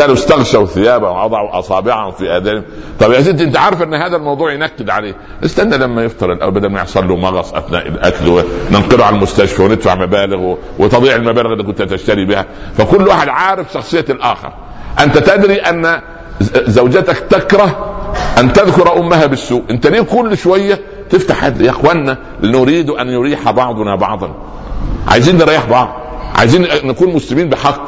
[0.00, 2.62] قالوا؟ استغشوا ثيابهم ووضعوا أصابعهم في أذانهم.
[3.00, 5.14] طب يا سيدي انت عارف إن هذا الموضوع ينكد عليه.
[5.44, 9.94] استنى لما يفطر الأول بدل ما يحصل له مغص أثناء الأكل وننقله على المستشفى وندفع
[9.94, 12.46] مبالغ وتضيع المبالغ اللي كنت تشتري بها.
[12.78, 14.52] فكل واحد عارف شخصية الآخر.
[15.00, 16.00] أنت تدري أن
[16.66, 17.94] زوجتك تكره
[18.38, 19.62] أن تذكر أمها بالسوء.
[19.70, 24.34] انت ليه كل شوية تفتح يا اخوانا نريد أن يريح بعضنا بعضا.
[25.08, 25.88] عايزين نريح بعض
[26.34, 27.86] عايزين نكون مسلمين بحق.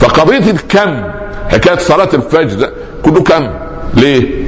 [0.00, 1.04] فقضية الكم
[1.48, 2.72] حكاية صلاة الفجر ده
[3.04, 3.50] كله كم؟
[3.94, 4.46] ليه؟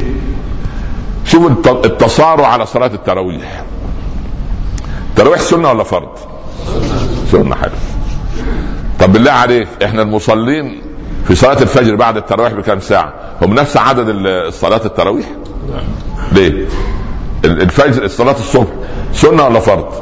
[1.24, 3.64] شوف التصارع على صلاة التراويح.
[5.10, 6.08] التراويح سنة ولا فرض؟
[7.32, 7.70] سنة حلو.
[9.00, 10.82] طب بالله عليك إحنا المصلين
[11.26, 15.26] في صلاة الفجر بعد التراويح بكم ساعة؟ هم نفس عدد الصلاه التراويح؟
[16.32, 16.66] ليه؟
[17.44, 18.70] الفجر صلاة الصبح
[19.12, 19.92] سنة ولا فرض؟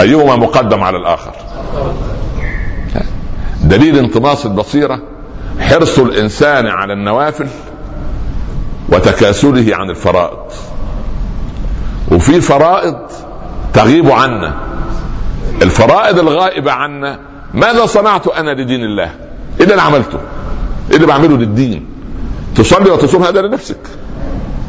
[0.00, 1.32] أيهما مقدم على الآخر؟
[3.62, 5.02] دليل انطماس البصيرة
[5.60, 7.46] حرص الإنسان على النوافل
[8.88, 10.52] وتكاسله عن الفرائض.
[12.12, 12.96] وفي فرائض
[13.74, 14.54] تغيب عنا.
[15.62, 17.18] الفرائض الغائبة عنا
[17.54, 19.10] ماذا صنعت أنا لدين الله؟
[19.60, 20.18] إيه اللي عملته.
[20.90, 21.86] إيه اللي بعمله للدين؟
[22.56, 23.80] تصلي وتصوم هذا لنفسك.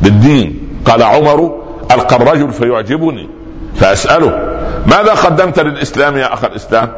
[0.03, 0.69] للدين.
[0.85, 1.58] قال عمر
[1.91, 3.29] ألقى الرجل فيعجبني
[3.75, 6.91] فأسأله ماذا قدمت للإسلام يا أخ الإسلام؟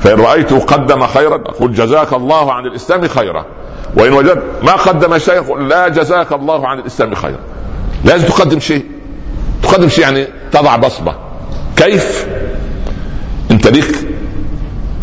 [0.00, 3.46] فإن رأيته قدم خيرا أقول جزاك الله عن الإسلام خيرا.
[3.96, 7.38] وإن وجدت ما قدم شيء لا جزاك الله عن الإسلام خيرا.
[8.04, 8.84] لازم تقدم شيء.
[9.62, 11.14] تقدم شيء يعني تضع بصمة.
[11.76, 12.26] كيف؟
[13.50, 13.96] انت ليك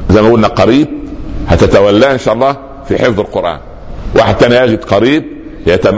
[0.09, 0.87] زي ما قلنا قريب
[1.47, 2.55] هتتولاه إن شاء الله
[2.87, 3.59] في حفظ القرآن.
[4.15, 5.38] واحد تاني يجد قريب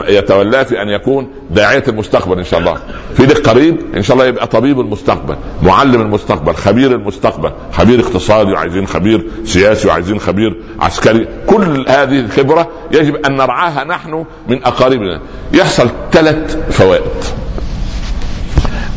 [0.08, 2.76] يتولاه في أن يكون داعية المستقبل إن شاء الله.
[3.16, 8.52] في لك قريب إن شاء الله يبقى طبيب المستقبل معلم المستقبل خبير المستقبل خبير اقتصادي
[8.52, 11.28] وعايزين خبير سياسي وعايزين خبير عسكري.
[11.46, 15.20] كل هذه الخبرة يجب أن نرعاها نحن من أقاربنا.
[15.52, 17.02] يحصل ثلاث فوائد.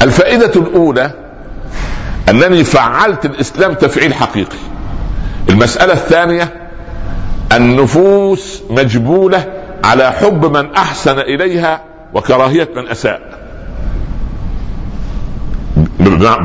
[0.02, 1.12] الفائدة الأولى
[2.30, 4.58] أنني فعلت الإسلام تفعيل حقيقي.
[5.50, 6.54] المسألة الثانية
[7.54, 9.55] النفوس مجبولة
[9.86, 11.82] على حب من أحسن إليها
[12.14, 13.22] وكراهية من أساء.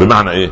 [0.01, 0.51] بمعنى إيه؟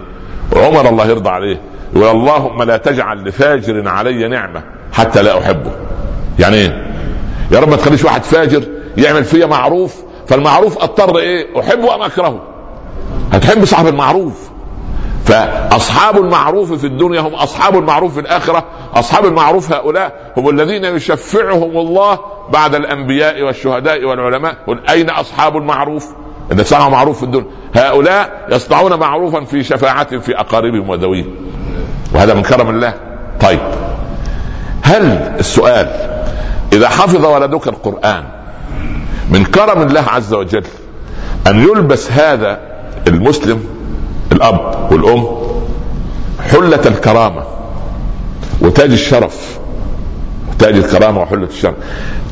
[0.56, 1.60] عمر الله يرضى عليه
[1.96, 4.62] يقول اللهم لا تجعل لفاجر علي نعمة
[4.92, 5.70] حتى لا أحبه.
[6.38, 6.86] يعني إيه؟
[7.52, 8.62] يا رب ما تخليش واحد فاجر
[8.96, 12.42] يعمل فيا معروف فالمعروف أضطر إيه؟ أحبه أم أكرهه؟
[13.32, 14.48] هتحب صاحب المعروف.
[15.24, 18.64] فأصحاب المعروف في الدنيا هم أصحاب المعروف في الآخرة
[18.94, 22.18] أصحاب المعروف هؤلاء هم الذين يشفعهم الله
[22.52, 26.06] بعد الأنبياء والشهداء والعلماء قل أين أصحاب المعروف؟
[26.52, 27.46] إذا صنعوا معروف في الدنيا.
[27.74, 31.34] هؤلاء يصنعون معروفا في شفاعة في أقاربهم وذويهم
[32.14, 32.94] وهذا من كرم الله.
[33.40, 33.60] طيب.
[34.82, 35.88] هل السؤال
[36.72, 38.24] إذا حفظ ولدك القرآن
[39.30, 40.64] من كرم الله عز وجل
[41.46, 42.58] أن يلبس هذا
[43.06, 43.64] المسلم
[44.32, 45.26] الأب والأم
[46.50, 47.42] حلة الكرامة
[48.60, 49.58] وتاج الشرف
[50.58, 51.74] تاج الكرامه وحلة الشرف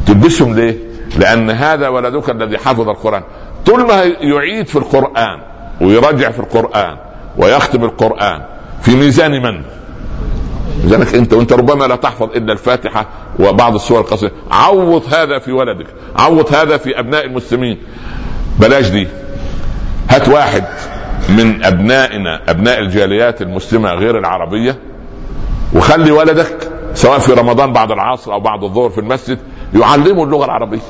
[0.07, 0.77] تلبسهم ليه؟
[1.19, 3.23] لأن هذا ولدك الذي حفظ القرآن.
[3.67, 5.41] طول ما يعيد في القرآن
[5.81, 6.97] ويراجع في القرآن
[7.39, 8.43] ويختم القرآن
[8.83, 9.63] في ميزان من؟
[10.85, 13.07] ميزانك أنت وأنت ربما لا تحفظ إلا الفاتحة
[13.39, 14.33] وبعض السور القصيرة.
[14.51, 15.87] عوض هذا في ولدك.
[16.17, 17.79] عوض هذا في أبناء المسلمين.
[18.59, 19.09] بلاش دي.
[20.11, 20.65] هات واحد
[21.29, 24.79] من أبنائنا أبناء الجاليات المسلمة غير العربية
[25.75, 29.39] وخلي ولدك سواء في رمضان بعد العصر أو بعد الظهر في المسجد
[29.75, 30.81] يعلمه اللغة العربية.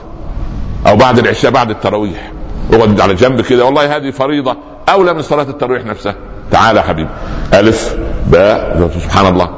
[0.86, 2.32] أو بعد العشاء بعد التراويح.
[2.72, 3.64] اقعد على جنب كده.
[3.64, 4.56] والله هذه فريضة
[4.88, 6.14] أولى من صلاة التراويح نفسها.
[6.50, 7.10] تعال يا حبيبي.
[7.54, 7.96] ألف
[8.26, 8.90] باء.
[9.00, 9.50] سبحان الله.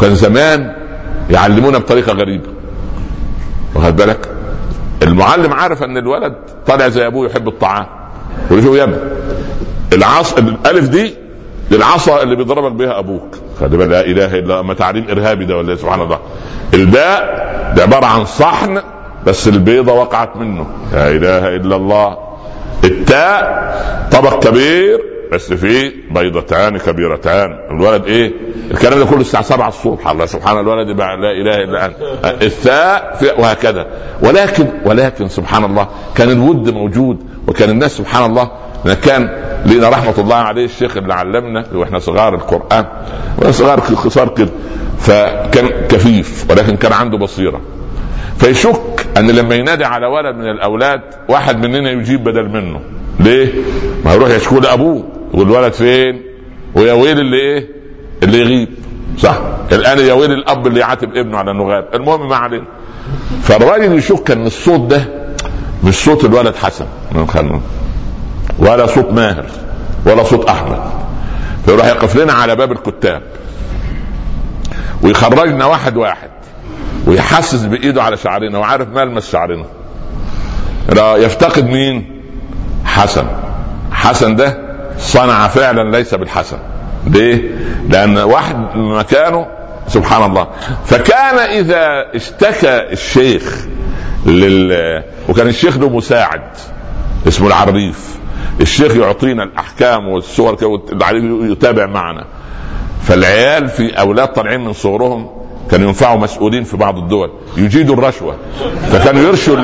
[0.00, 0.74] كان زمان
[1.30, 2.48] يعلمونا بطريقة غريبة.
[3.74, 4.28] واخد بالك؟
[5.02, 6.34] المعلم عارف أن الولد
[6.66, 7.86] طالع زي أبوه يحب الطعام.
[8.50, 8.96] يقول له يا ابني.
[9.92, 11.14] العصا الألف دي
[11.72, 13.36] للعصا اللي بيضربك بها أبوك.
[13.60, 16.18] خلي لا إله إلا اما تعليم إرهابي ده ولا سبحان الله.
[16.74, 17.20] الباء
[17.76, 18.82] ده عبارة عن صحن
[19.26, 20.66] بس البيضة وقعت منه.
[20.92, 22.18] لا إله إلا الله.
[22.84, 23.74] التاء
[24.12, 25.00] طبق كبير
[25.32, 27.58] بس فيه بيضتان كبيرتان.
[27.70, 28.32] الولد إيه؟
[28.70, 30.08] الكلام ده كله الساعة 7 الصبح.
[30.08, 31.96] الله سبحان الولد لا إله إلا أنت.
[32.42, 33.86] الثاء وهكذا.
[34.22, 37.18] ولكن ولكن سبحان الله كان الود موجود
[37.48, 38.50] وكان الناس سبحان الله
[38.84, 39.28] كان
[39.66, 42.84] لنا رحمة الله عليه الشيخ اللي علمنا وإحنا صغار القرآن
[43.50, 44.50] صغار خصار كده
[44.98, 47.60] فكان كفيف ولكن كان عنده بصيرة
[48.38, 52.80] فيشك أن لما ينادي على ولد من الأولاد واحد مننا يجيب بدل منه
[53.20, 53.52] ليه؟
[54.04, 55.04] ما يروح يشكو لأبوه
[55.34, 56.22] يقول الولد فين؟
[56.74, 57.68] ويا ويل اللي إيه؟
[58.22, 58.68] اللي يغيب
[59.18, 59.38] صح؟
[59.72, 62.64] الآن يا ويل الأب اللي يعاتب ابنه على انه غاب المهم ما علينا
[63.42, 65.04] فالراجل يشك أن الصوت ده
[65.84, 66.86] مش صوت الولد حسن
[68.58, 69.44] ولا صوت ماهر
[70.06, 70.82] ولا صوت أحمد.
[71.66, 73.22] فيروح يقف لنا على باب الكتاب
[75.02, 76.30] ويخرجنا واحد واحد
[77.06, 79.64] ويحسس بإيده على شعرنا وعارف ملمس شعرنا.
[80.96, 82.22] يفتقد مين؟
[82.84, 83.26] حسن.
[83.92, 84.58] حسن ده
[84.98, 86.58] صنع فعلا ليس بالحسن.
[87.06, 87.50] ليه؟
[87.88, 89.46] لأن واحد مكانه
[89.88, 90.48] سبحان الله.
[90.86, 93.66] فكان إذا اشتكى الشيخ
[94.26, 96.42] لل وكان الشيخ له مساعد
[97.28, 98.21] اسمه العريف.
[98.60, 100.56] الشيخ يعطينا الأحكام والصور
[101.42, 102.24] يتابع معنا.
[103.02, 105.30] فالعيال في أولاد طالعين من صغرهم
[105.70, 107.30] كانوا ينفعوا مسؤولين في بعض الدول.
[107.56, 108.36] يجيدوا الرشوة.
[108.90, 109.56] فكانوا يرشوا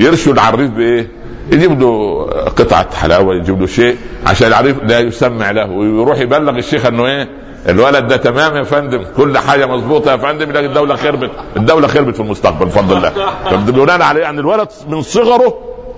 [0.00, 1.08] يرشوا العريف بإيه؟
[1.52, 2.24] يجيب له
[2.56, 3.96] قطعة حلاوة يجيب له شيء
[4.26, 5.70] عشان العريف لا يسمع له.
[5.70, 7.28] ويروح يبلغ الشيخ إنه إيه؟
[7.68, 11.30] الولد ده تمام يا فندم؟ كل حاجة مظبوطة يا فندم لكن الدولة خربت.
[11.56, 13.12] الدولة خربت في المستقبل بفضل الله.
[13.56, 15.54] بناء عليه أن الولد من صغره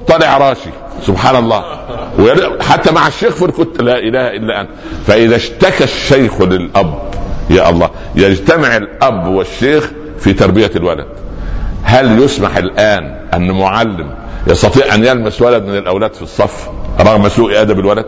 [0.09, 0.71] طالع راشي
[1.03, 1.65] سبحان الله.
[2.61, 4.69] حتى مع الشيخ في الكت لا إله إلا أنت.
[5.07, 6.95] فإذا اشتكى الشيخ للأب
[7.51, 11.07] يا الله يجتمع الأب والشيخ في تربية الولد.
[11.83, 14.11] هل يسمح الآن أن معلم
[14.47, 16.69] يستطيع أن يلمس ولد من الأولاد في الصف
[17.01, 18.07] رغم سوء أدب الولد؟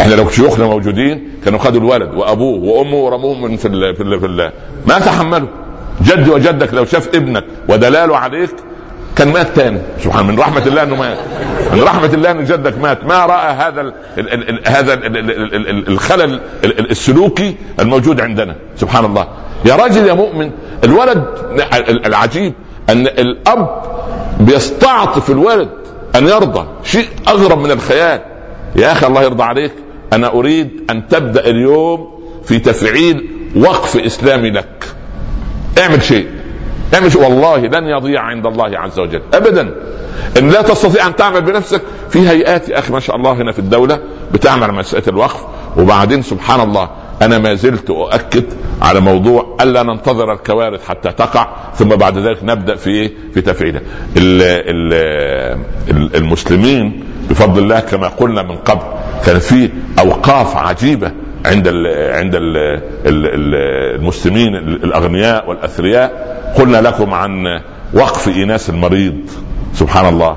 [0.00, 4.20] إحنا لو شيوخنا موجودين كانوا خدوا الولد وأبوه وأمه ورموه من في ال في, ال
[4.20, 4.52] في ال
[4.86, 5.48] ما تحملوا.
[6.02, 8.50] جدي وجدك لو شاف ابنك ودلاله عليك
[9.20, 9.80] كان مات تاني.
[10.04, 11.18] سبحان من رحمة الله إنه مات.
[11.72, 13.04] من رحمة الله ان جدك مات.
[13.04, 18.56] ما رأى هذا ال ال ال هذا ال ال ال الخلل السلوكي الموجود عندنا.
[18.76, 19.28] سبحان الله.
[19.64, 20.50] يا راجل يا مؤمن
[20.84, 21.24] الولد
[22.06, 22.54] العجيب
[22.88, 23.82] أن الأب
[24.40, 25.68] بيستعطف الولد
[26.16, 26.66] أن يرضى.
[26.84, 28.20] شيء أغرب من الخيال.
[28.76, 29.72] يا أخي الله يرضى عليك.
[30.12, 34.84] أنا أريد أن تبدأ اليوم في تفعيل وقف إسلامي لك.
[35.78, 36.28] اعمل شيء.
[36.94, 39.74] اعمل شيء والله لن يضيع عند الله عز وجل ابدا
[40.38, 43.58] ان لا تستطيع ان تعمل بنفسك في هيئات يا أخي ما شاء الله هنا في
[43.58, 44.00] الدولة
[44.32, 45.44] بتعمل مساله الوقف
[45.76, 46.90] وبعدين سبحان الله
[47.22, 48.44] أنا ما زلت اؤكد
[48.82, 53.80] على موضوع الا ننتظر الكوارث حتى تقع ثم بعد ذلك نبدا في إيه؟ في تفعيلها.
[56.14, 58.82] المسلمين بفضل الله كما قلنا من قبل
[59.26, 61.12] كان في اوقاف عجيبه
[61.46, 62.56] عند ال عند ال
[63.06, 63.26] ال
[63.94, 66.30] المسلمين الأغنياء والأثرياء.
[66.58, 67.60] قلنا لكم عن
[67.94, 69.14] وقف إيناس المريض.
[69.74, 70.36] سبحان الله.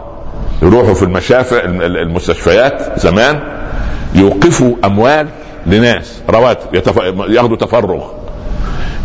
[0.61, 3.39] يروحوا في المشافع المستشفيات زمان
[4.15, 5.27] يوقفوا أموال
[5.65, 6.21] لناس.
[6.29, 6.75] رواتب.
[7.29, 8.03] ياخذوا تفرغ.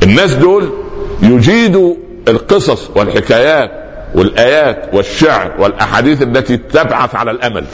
[0.02, 0.68] الناس دول
[1.22, 1.94] يجيدوا
[2.28, 3.70] القصص والحكايات
[4.14, 7.64] والآيات والشعر والأحاديث التي تبعث على الأمل.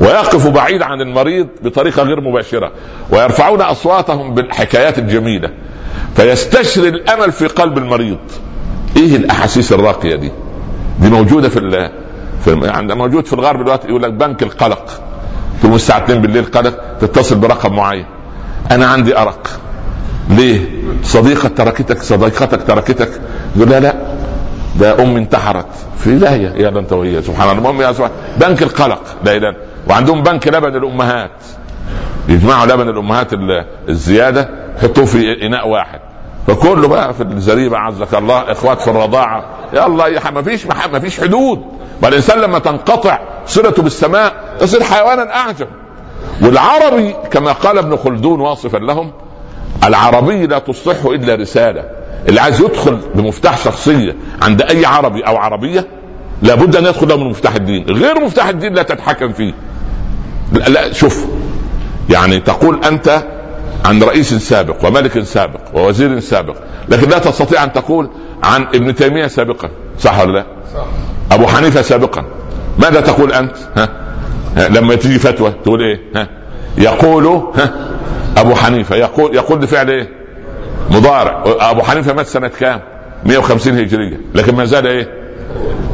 [0.00, 2.72] ويقف بعيد عن المريض بطريقة غير مباشرة
[3.10, 5.50] ويرفعون أصواتهم بالحكايات الجميلة
[6.16, 8.18] فيستشري الأمل في قلب المريض.
[8.96, 10.32] إيه الأحاسيس الراقية دي؟
[11.00, 11.90] دي موجودة في.
[12.44, 15.02] في يعني موجود في الغرب دلوقتي يقول لك بنك القلق.
[15.62, 18.06] تقوم الساعة 2 بالليل قلق تتصل برقم معين.
[18.70, 19.60] أنا عندي أرق.
[20.30, 20.60] ليه؟
[21.02, 23.10] صديقة تركتك صديقتك تركتك.
[23.56, 23.94] يقول لا لا
[24.80, 25.66] ده امي انتحرت.
[25.98, 27.58] في داهيه يا انت وهي سبحان الله.
[27.58, 29.02] المهم يا سبحان بنك القلق.
[29.24, 31.30] لا إله وعندهم بنك لبن الأمهات.
[32.28, 33.30] يجمعوا لبن الأمهات
[33.88, 36.00] الزيادة يحطوه في إناء واحد.
[36.46, 39.44] فكله بقى في الزريبة عزك الله اخوات في الرضاعة.
[39.74, 41.62] يا الله ما فيش ما فيش حدود.
[42.02, 45.68] والانسان لما تنقطع صلته بالسماء تصير حيوانا أعجب.
[46.42, 49.12] والعربي كما قال ابن خلدون واصفا لهم
[49.84, 51.84] العربي لا تصلح إلا رسالة.
[52.28, 55.86] اللي عايز يدخل بمفتاح شخصية عند أي عربي أو عربية
[56.42, 57.84] لابد أن يدخل له من مفتاح الدين.
[57.84, 59.54] غير مفتاح الدين لا تتحكم فيه.
[60.52, 61.26] لا, لا شوف
[62.10, 63.22] يعني تقول أنت
[63.84, 66.56] عن رئيس سابق وملك سابق ووزير سابق
[66.88, 68.10] لكن لا تستطيع أن تقول
[68.42, 70.84] عن ابن تيمية سابقا صح ولا لا؟ صح
[71.32, 72.24] أبو حنيفة سابقا
[72.78, 73.88] ماذا تقول أنت؟ ها؟
[74.68, 76.28] لما تيجي فتوى تقول إيه؟ ها؟
[76.78, 77.74] يقول ها؟
[78.36, 80.08] أبو حنيفة يقول يقول بفعل إيه؟
[80.90, 82.80] مضارع أبو حنيفة مات سنة كام؟
[83.24, 85.08] 150 هجرية لكن ما زال إيه؟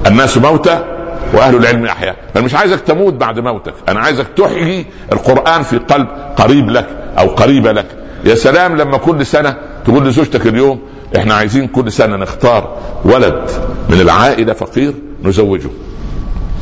[0.07, 0.85] الناس موتى
[1.33, 2.17] وأهل العلم أحياء.
[2.37, 3.75] أنا مش عايزك تموت بعد موتك.
[3.89, 6.87] أنا عايزك تحيي القرآن في قلب قريب لك
[7.19, 7.87] أو قريبة لك.
[8.25, 10.81] يا سلام لما كل سنة تقول لزوجتك اليوم
[11.17, 13.51] إحنا عايزين كل سنة نختار ولد
[13.89, 15.71] من العائلة فقير نزوجه.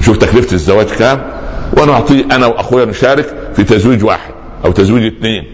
[0.00, 1.22] نشوف تكلفة الزواج كام؟
[1.78, 4.32] ونعطيه أنا وأخويا نشارك في تزويج واحد
[4.64, 5.44] أو تزويج اثنين.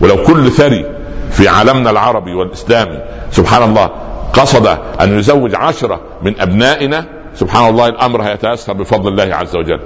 [0.00, 0.86] ولو كل ثري
[1.30, 2.98] في عالمنا العربي والإسلامي
[3.32, 3.90] سبحان الله
[4.32, 4.66] قصد
[5.00, 7.04] أن يزوج عشرة من أبنائنا
[7.40, 9.80] سبحان الله الأمر هيتيسر بفضل الله عز وجل.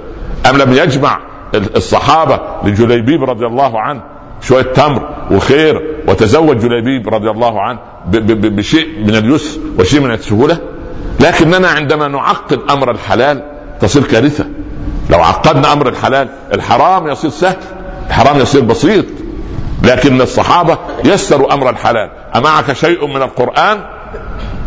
[0.49, 1.19] أم لم يجمع
[1.55, 4.01] الصحابة لجليبيب رضي الله عنه
[4.41, 10.57] شوية تمر وخير وتزوج جليبيب رضي الله عنه بشيء من اليسر وشيء من السهولة؟
[11.19, 13.43] لكننا عندما نعقد أمر الحلال
[13.81, 14.45] تصير كارثة.
[15.09, 17.57] لو عقدنا أمر الحلال الحرام يصير سهل
[18.07, 19.05] الحرام يصير بسيط.
[19.83, 22.09] لكن الصحابة يسروا أمر الحلال.
[22.35, 23.83] أمعك شيء من القرآن؟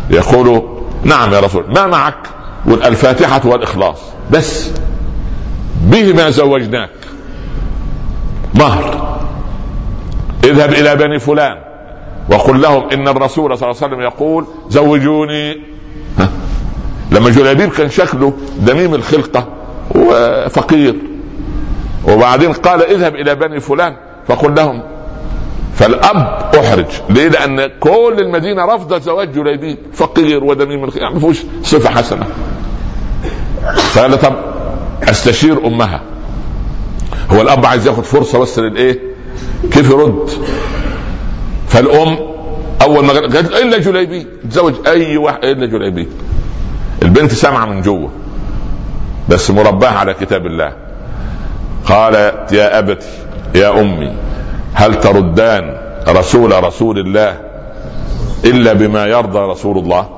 [0.09, 0.63] يقول
[1.03, 2.36] نعم يا رسول ما معك؟
[2.67, 3.97] الفاتحه والإخلاص.
[4.31, 4.71] بس
[5.81, 6.89] بهما زوجناك.
[8.55, 9.17] مهر.
[10.43, 11.57] اذهب إلى بني فلان
[12.31, 15.51] وقل لهم إن الرسول صلى الله عليه وسلم يقول زوجوني.
[16.19, 16.29] ها؟
[17.11, 19.47] لما جلابيب كان شكله دميم الخلقة
[20.13, 20.95] آه، فقير
[22.07, 23.95] وبعدين قال اذهب إلى بني فلان
[24.27, 24.83] فقل لهم
[25.75, 26.85] فالأب أحرج.
[27.09, 32.25] ليه؟ لأن كل المدينة رفضت زواج جليبيب فقير ودميم يعني ما فيهوش صفة حسنة.
[33.75, 34.35] فقال طب
[35.03, 36.01] أستشير أمها.
[37.31, 38.99] هو الأب عايز ياخد فرصة بس للإيه؟
[39.71, 40.29] كيف يرد؟
[41.67, 42.17] فالأم
[42.81, 46.07] أول ما قالت إلا جليبيب تزوج أي واحد إلا جليبيب
[47.01, 48.09] البنت سامعة من جوه
[49.29, 50.73] بس مرباه على كتاب الله.
[51.85, 53.07] قالت يا أبتي
[53.55, 54.13] يا أمي
[54.73, 57.37] هل تردان رسول رسول الله
[58.45, 60.09] إلا بما يرضى رسول الله؟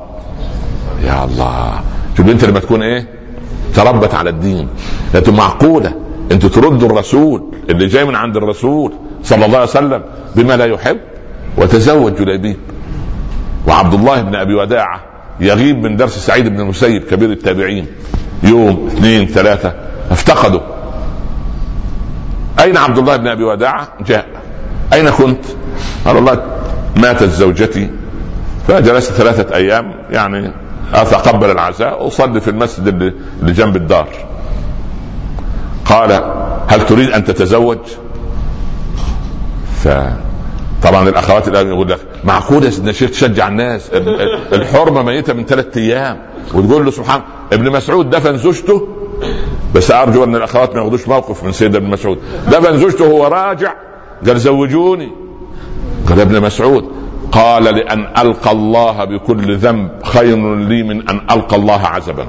[1.04, 1.82] يا الله.
[2.18, 3.19] شوف البنت لما تكون إيه؟
[3.76, 4.68] تربت على الدين.
[5.14, 5.94] لكن معقولة
[6.32, 8.94] أنتوا تردوا الرسول اللي جاي من عند الرسول
[9.24, 10.04] صلى الله عليه وسلم
[10.36, 10.98] بما لا يحب
[11.58, 12.58] وتزوج جليبيب.
[13.68, 15.02] وعبد الله بن أبي وداعة
[15.40, 17.86] يغيب من درس سعيد بن المسيب كبير التابعين.
[18.44, 19.74] يوم اثنين ثلاثة
[20.12, 20.62] افتقدوا.
[22.60, 24.26] أين عبد الله بن أبي وداعة؟ جاء.
[24.94, 25.46] أين كنت؟
[26.06, 26.44] قال والله
[26.98, 27.90] ماتت زوجتي.
[28.68, 30.54] فجلست ثلاثة أيام يعني
[30.94, 32.88] أتقبل العزاء؟ واصلي في المسجد
[33.42, 34.08] اللي جنب الدار.
[35.86, 36.12] قال
[36.68, 37.78] هل تريد أن تتزوج؟
[39.84, 39.88] ف
[40.84, 43.90] طبعا الأخوات الآن يقول لك معقول يا سيدنا الشيخ تشجع الناس؟
[44.54, 46.22] الحرمة ميتة من ثلاث أيام.
[46.54, 47.22] وتقول له سبحان
[47.54, 48.88] ابن مسعود دفن زوجته.
[49.76, 52.18] بس أرجو أن الأخوات ما ياخذوش موقف من سيدنا ابن مسعود.
[52.48, 53.74] دفن زوجته وهو راجع
[54.28, 55.12] قال زوجوني.
[56.10, 56.92] قال ابن مسعود
[57.32, 62.28] قال لأن ألقى الله بكل ذنب خير لي من أن ألقى الله عزبا.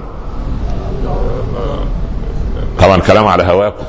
[2.79, 3.85] طبعا كلام على هواكم.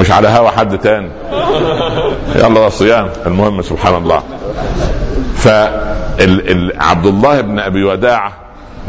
[0.00, 1.10] مش على هوا حد تاني.
[2.36, 3.08] يلا صيام.
[3.26, 4.22] المهم سبحان الله.
[5.36, 8.32] فعبد الله بن أبي وداعة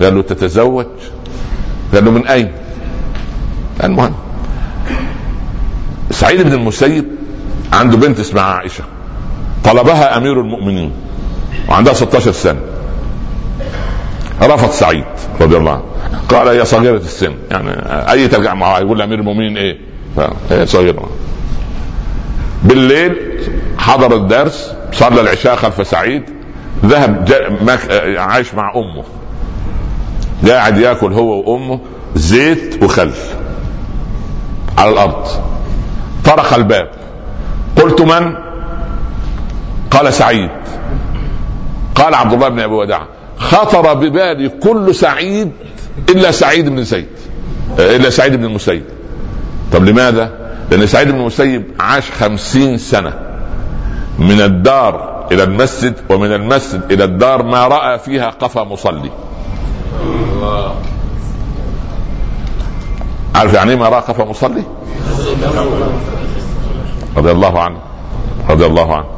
[0.02, 0.86] قال له تتزوج؟
[1.94, 2.52] قال له من أين؟
[3.84, 4.14] المهم.
[6.12, 7.06] سعيد بن المسيب
[7.74, 8.84] عنده بنت اسمها عائشة.
[9.68, 10.92] طلبها أمير المؤمنين
[11.70, 12.60] وعندها 16 سنة.
[14.42, 15.04] رفض سعيد
[15.42, 15.84] رضي الله عنه.
[16.30, 17.72] قال هي صغيرة السن يعني
[18.12, 19.78] أي ترجع معها يقول أمير المؤمنين إيه؟
[20.50, 21.10] هي صغيرة.
[22.64, 23.16] بالليل
[23.78, 26.24] حضر الدرس صلى العشاء خلف سعيد
[26.86, 27.30] ذهب
[28.18, 29.04] عايش مع أمه.
[30.48, 31.80] قاعد يأكل هو وأمه
[32.16, 33.12] زيت وخل
[34.78, 35.28] على الأرض.
[36.26, 36.90] طرق الباب.
[37.76, 38.47] قلت من؟
[39.92, 40.50] قال سعيد.
[41.96, 43.08] قال عبد الله بن أبي وداع
[43.38, 45.52] خطر ببالي كل سعيد
[46.10, 47.08] إلا سعيد بن زيد
[47.80, 48.84] إلا سعيد بن المسيب.
[49.74, 50.32] طب لماذا؟
[50.72, 53.14] لأن سعيد بن المسيب عاش خمسين سنة.
[54.20, 59.12] من الدار إلى المسجد ومن المسجد إلى الدار ما رأى فيها قفا مصلي.
[63.36, 64.64] عارف يعني إيه ما رأى قفا مصلي؟
[67.18, 67.78] رضي الله عنه
[68.50, 69.17] رضي الله عنه.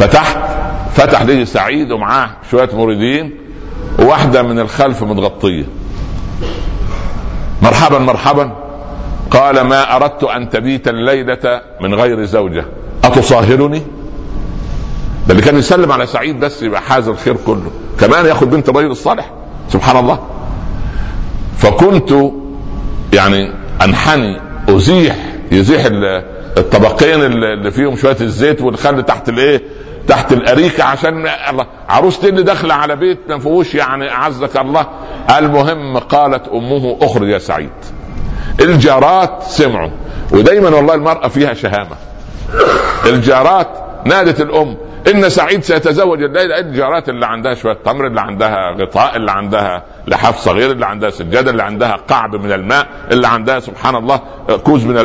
[0.00, 0.38] فتحت
[0.94, 3.34] فتح لي سعيد ومعاه شوية مريدين
[3.98, 5.64] وواحدة من الخلف متغطية.
[7.62, 8.56] مرحبا مرحبا.
[9.30, 12.64] قال ما أردت أن تبيت الليلة من غير زوجة.
[13.04, 13.78] اتصاهرني
[15.26, 17.70] ده اللي كان يسلم على سعيد بس يبقى حاز الخير كله.
[18.00, 19.30] كمان ياخذ بنت الرجل الصالح.
[19.68, 20.18] سبحان الله.
[21.58, 22.12] فكنت
[23.12, 23.52] يعني
[23.84, 25.16] أنحني أزيح
[25.52, 25.88] يزيح
[26.58, 29.62] الطبقين اللي فيهم شوية الزيت والخل تحت الإيه؟
[30.08, 31.28] تحت الاريكه عشان
[31.88, 34.86] عروستي اللي داخلة على بيت ما فيهوش يعني أعزك الله.
[35.38, 37.70] المهم قالت أمه أخرج يا سعيد.
[38.60, 39.90] الجارات سمعوا.
[40.32, 41.96] ودايما والله المرأة فيها شهامة.
[43.06, 43.68] الجارات
[44.04, 44.76] نادت الأم
[45.14, 46.22] إن سعيد سيتزوج.
[46.22, 51.10] الليلة الجارات اللي عندها شوية تمر اللي عندها غطاء اللي عندها لحاف صغير اللي عندها
[51.10, 54.20] سجادة اللي عندها قعب من الماء اللي عندها سبحان الله
[54.64, 55.04] كوز من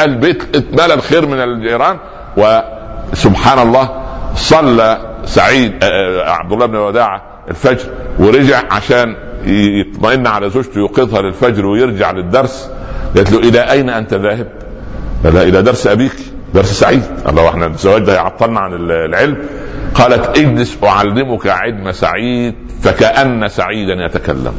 [0.00, 1.98] البيت اتملى الخير من الجيران.
[2.36, 4.05] وسبحان الله
[4.36, 9.16] صلى سعيد آه، آه، عبد الله بن وداعه الفجر ورجع عشان
[9.46, 12.70] يطمئن على زوجته يوقظها للفجر ويرجع للدرس.
[13.16, 14.48] قالت له إلى أين أنت ذاهب؟
[15.24, 16.16] قال إلى درس أبيك
[16.54, 17.02] درس سعيد.
[17.28, 19.36] الله إحنا الزواج ده يعطلنا عن العلم.
[19.94, 24.52] قالت اجلس أعلمك علم سعيد فكأن سعيدا يتكلم.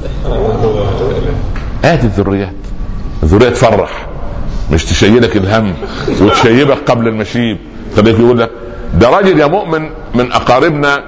[1.84, 2.54] ادي الذريات.
[3.24, 4.08] الذرية تفرح
[4.72, 5.74] مش تشيلك الهم
[6.22, 7.58] وتشيبك قبل المشيب.
[7.96, 8.50] خليك يقول لك
[8.94, 11.04] ده راجل يا مؤمن من أقاربنا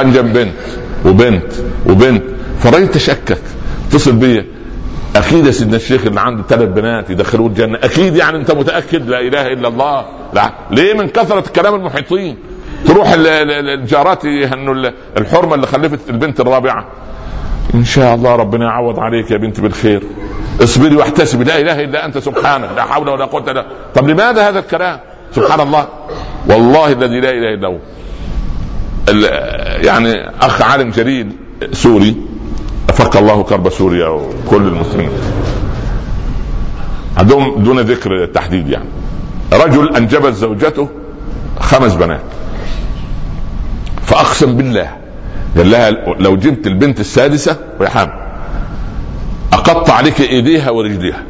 [0.00, 0.54] انجب بنت
[1.06, 1.52] وبنت
[1.86, 2.22] وبنت.
[2.60, 3.38] فالراجل تشكك
[3.88, 4.46] اتصل بيا.
[5.16, 7.78] أكيد يا سيدنا الشيخ اللي عنده ثلاث بنات يدخلوه الجنة.
[7.82, 10.04] أكيد يعني أنت متأكد لا إله إلا الله.
[10.34, 10.52] لا.
[10.70, 12.36] ليه من كثرة كلام المحيطين؟
[12.86, 16.86] تروح الجارات يهنوا الحرمة اللي خلفت البنت الرابعة.
[17.74, 20.02] إن شاء الله ربنا يعوض عليك يا بنتي بالخير.
[20.62, 21.44] اصبري واحتسبي.
[21.44, 22.68] لا إله إلا أنت سبحانك.
[22.76, 23.66] لا حول ولا قوة إلا.
[23.94, 25.00] طب لماذا هذا الكلام؟
[25.34, 25.88] سبحان الله.
[26.48, 27.78] والله الذي لا إله إلا هو.
[29.82, 31.32] يعني أخ عالم جليل
[31.72, 32.16] سوري.
[32.88, 35.10] فك الله كرب سوريا وكل المسلمين.
[37.16, 38.88] عندهم دون ذكر تحديد يعني.
[39.52, 40.88] رجل أنجبت زوجته
[41.60, 42.20] خمس بنات.
[44.02, 44.90] فأقسم بالله
[45.56, 48.24] قال لها لو جبت البنت السادسة ويا
[49.52, 51.22] اقطع عليك إيديها ورجليها.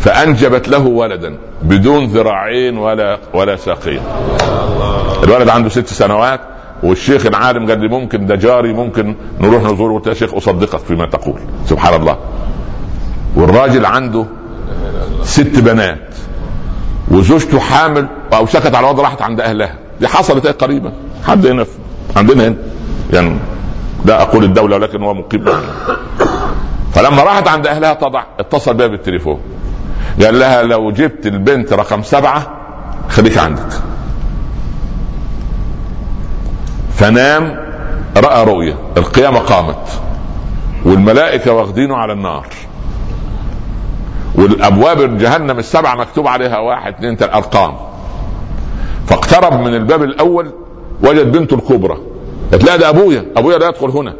[0.00, 4.00] فأنجبت له ولدا بدون ذراعين ولا ولا ساقين
[5.24, 6.40] الولد عنده ست سنوات
[6.82, 9.94] والشيخ العالم قال لي ممكن ده جاري ممكن نروح نزوره.
[9.94, 11.40] قلت يا شيخ أصدقك فيما تقول.
[11.66, 12.16] سبحان الله.
[13.36, 14.26] والراجل عنده
[15.22, 16.14] ست بنات
[17.10, 19.74] وزوجته حامل أو سكت على وضع راحت عند أهلها.
[20.00, 20.92] دي حصلت إيه قريبا.
[21.26, 21.66] حد هنا
[22.16, 22.56] عندنا هنا.
[23.12, 23.38] يعني
[24.04, 25.44] لا أقول الدولة ولكن هو مقيم.
[26.92, 29.40] فلما راحت عند أهلها تضع اتصل بها بالتليفون.
[30.24, 32.46] قال لها لو جبت البنت رقم سبعة
[33.08, 33.68] خليك عندك.
[36.94, 37.60] فنام
[38.16, 40.00] رأى رؤيا القيامة قامت.
[40.84, 42.46] والملائكة واخدينه على النار.
[44.34, 47.74] والأبواب جهنم السبعة مكتوب عليها واحد اثنين ثلاثة أرقام.
[49.06, 50.52] فاقترب من الباب الأول
[51.02, 51.98] وجد بنته الكبرى.
[52.52, 53.24] قالت لا ده أبويا.
[53.36, 54.14] أبويا لا يدخل هنا.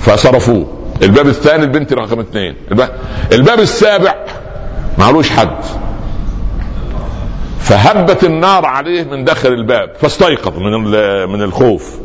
[0.00, 0.66] فصرفوه.
[1.02, 2.56] الباب الثاني البنت رقم اثنين.
[3.32, 4.14] الباب السابع
[4.98, 5.64] معلوش حد.
[7.60, 10.72] فهبت النار عليه من داخل الباب فاستيقظ من
[11.28, 11.98] من الخوف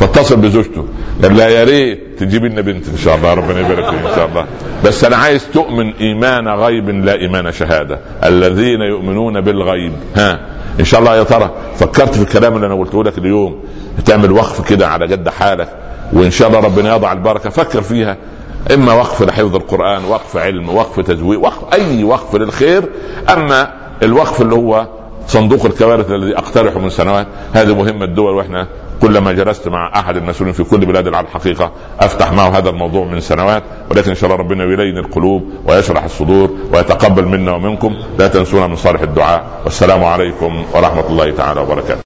[0.00, 0.84] فاتصل بزوجته.
[1.22, 4.26] قال لها يا ريت تجيب لنا بنت إن شاء الله ربنا يبارك فيك إن شاء
[4.26, 4.46] الله.
[4.84, 7.98] بس أنا عايز تؤمن إيمان غيب لا إيمان شهادة.
[8.24, 9.92] الذين يؤمنون بالغيب.
[10.16, 10.40] ها
[10.80, 13.64] إن شاء الله يا ترى فكرت في الكلام اللي أنا قلته لك اليوم.
[14.04, 15.68] تعمل وقف كده على جد حالك
[16.12, 17.50] وإن شاء الله ربنا يضع البركة.
[17.50, 18.16] فكر فيها.
[18.74, 22.84] إما وقف لحفظ القرآن وقف علم وقف تزويق وقف أي وقف للخير.
[23.32, 24.86] أما الوقف اللي هو
[25.26, 28.66] صندوق الكوارث الذي أقترحه من سنوات هذه مهمة الدول وإحنا
[29.02, 33.20] كلما جلست مع أحد المسؤولين في كل بلاد العالم الحقيقة أفتح معه هذا الموضوع من
[33.20, 33.62] سنوات.
[33.90, 37.96] ولكن إن شاء الله ربنا يلين القلوب ويشرح الصدور ويتقبل منا ومنكم.
[38.18, 39.44] لا تنسونا من صالح الدعاء.
[39.64, 41.96] والسلام عليكم ورحمة الله تعالى وبركاته.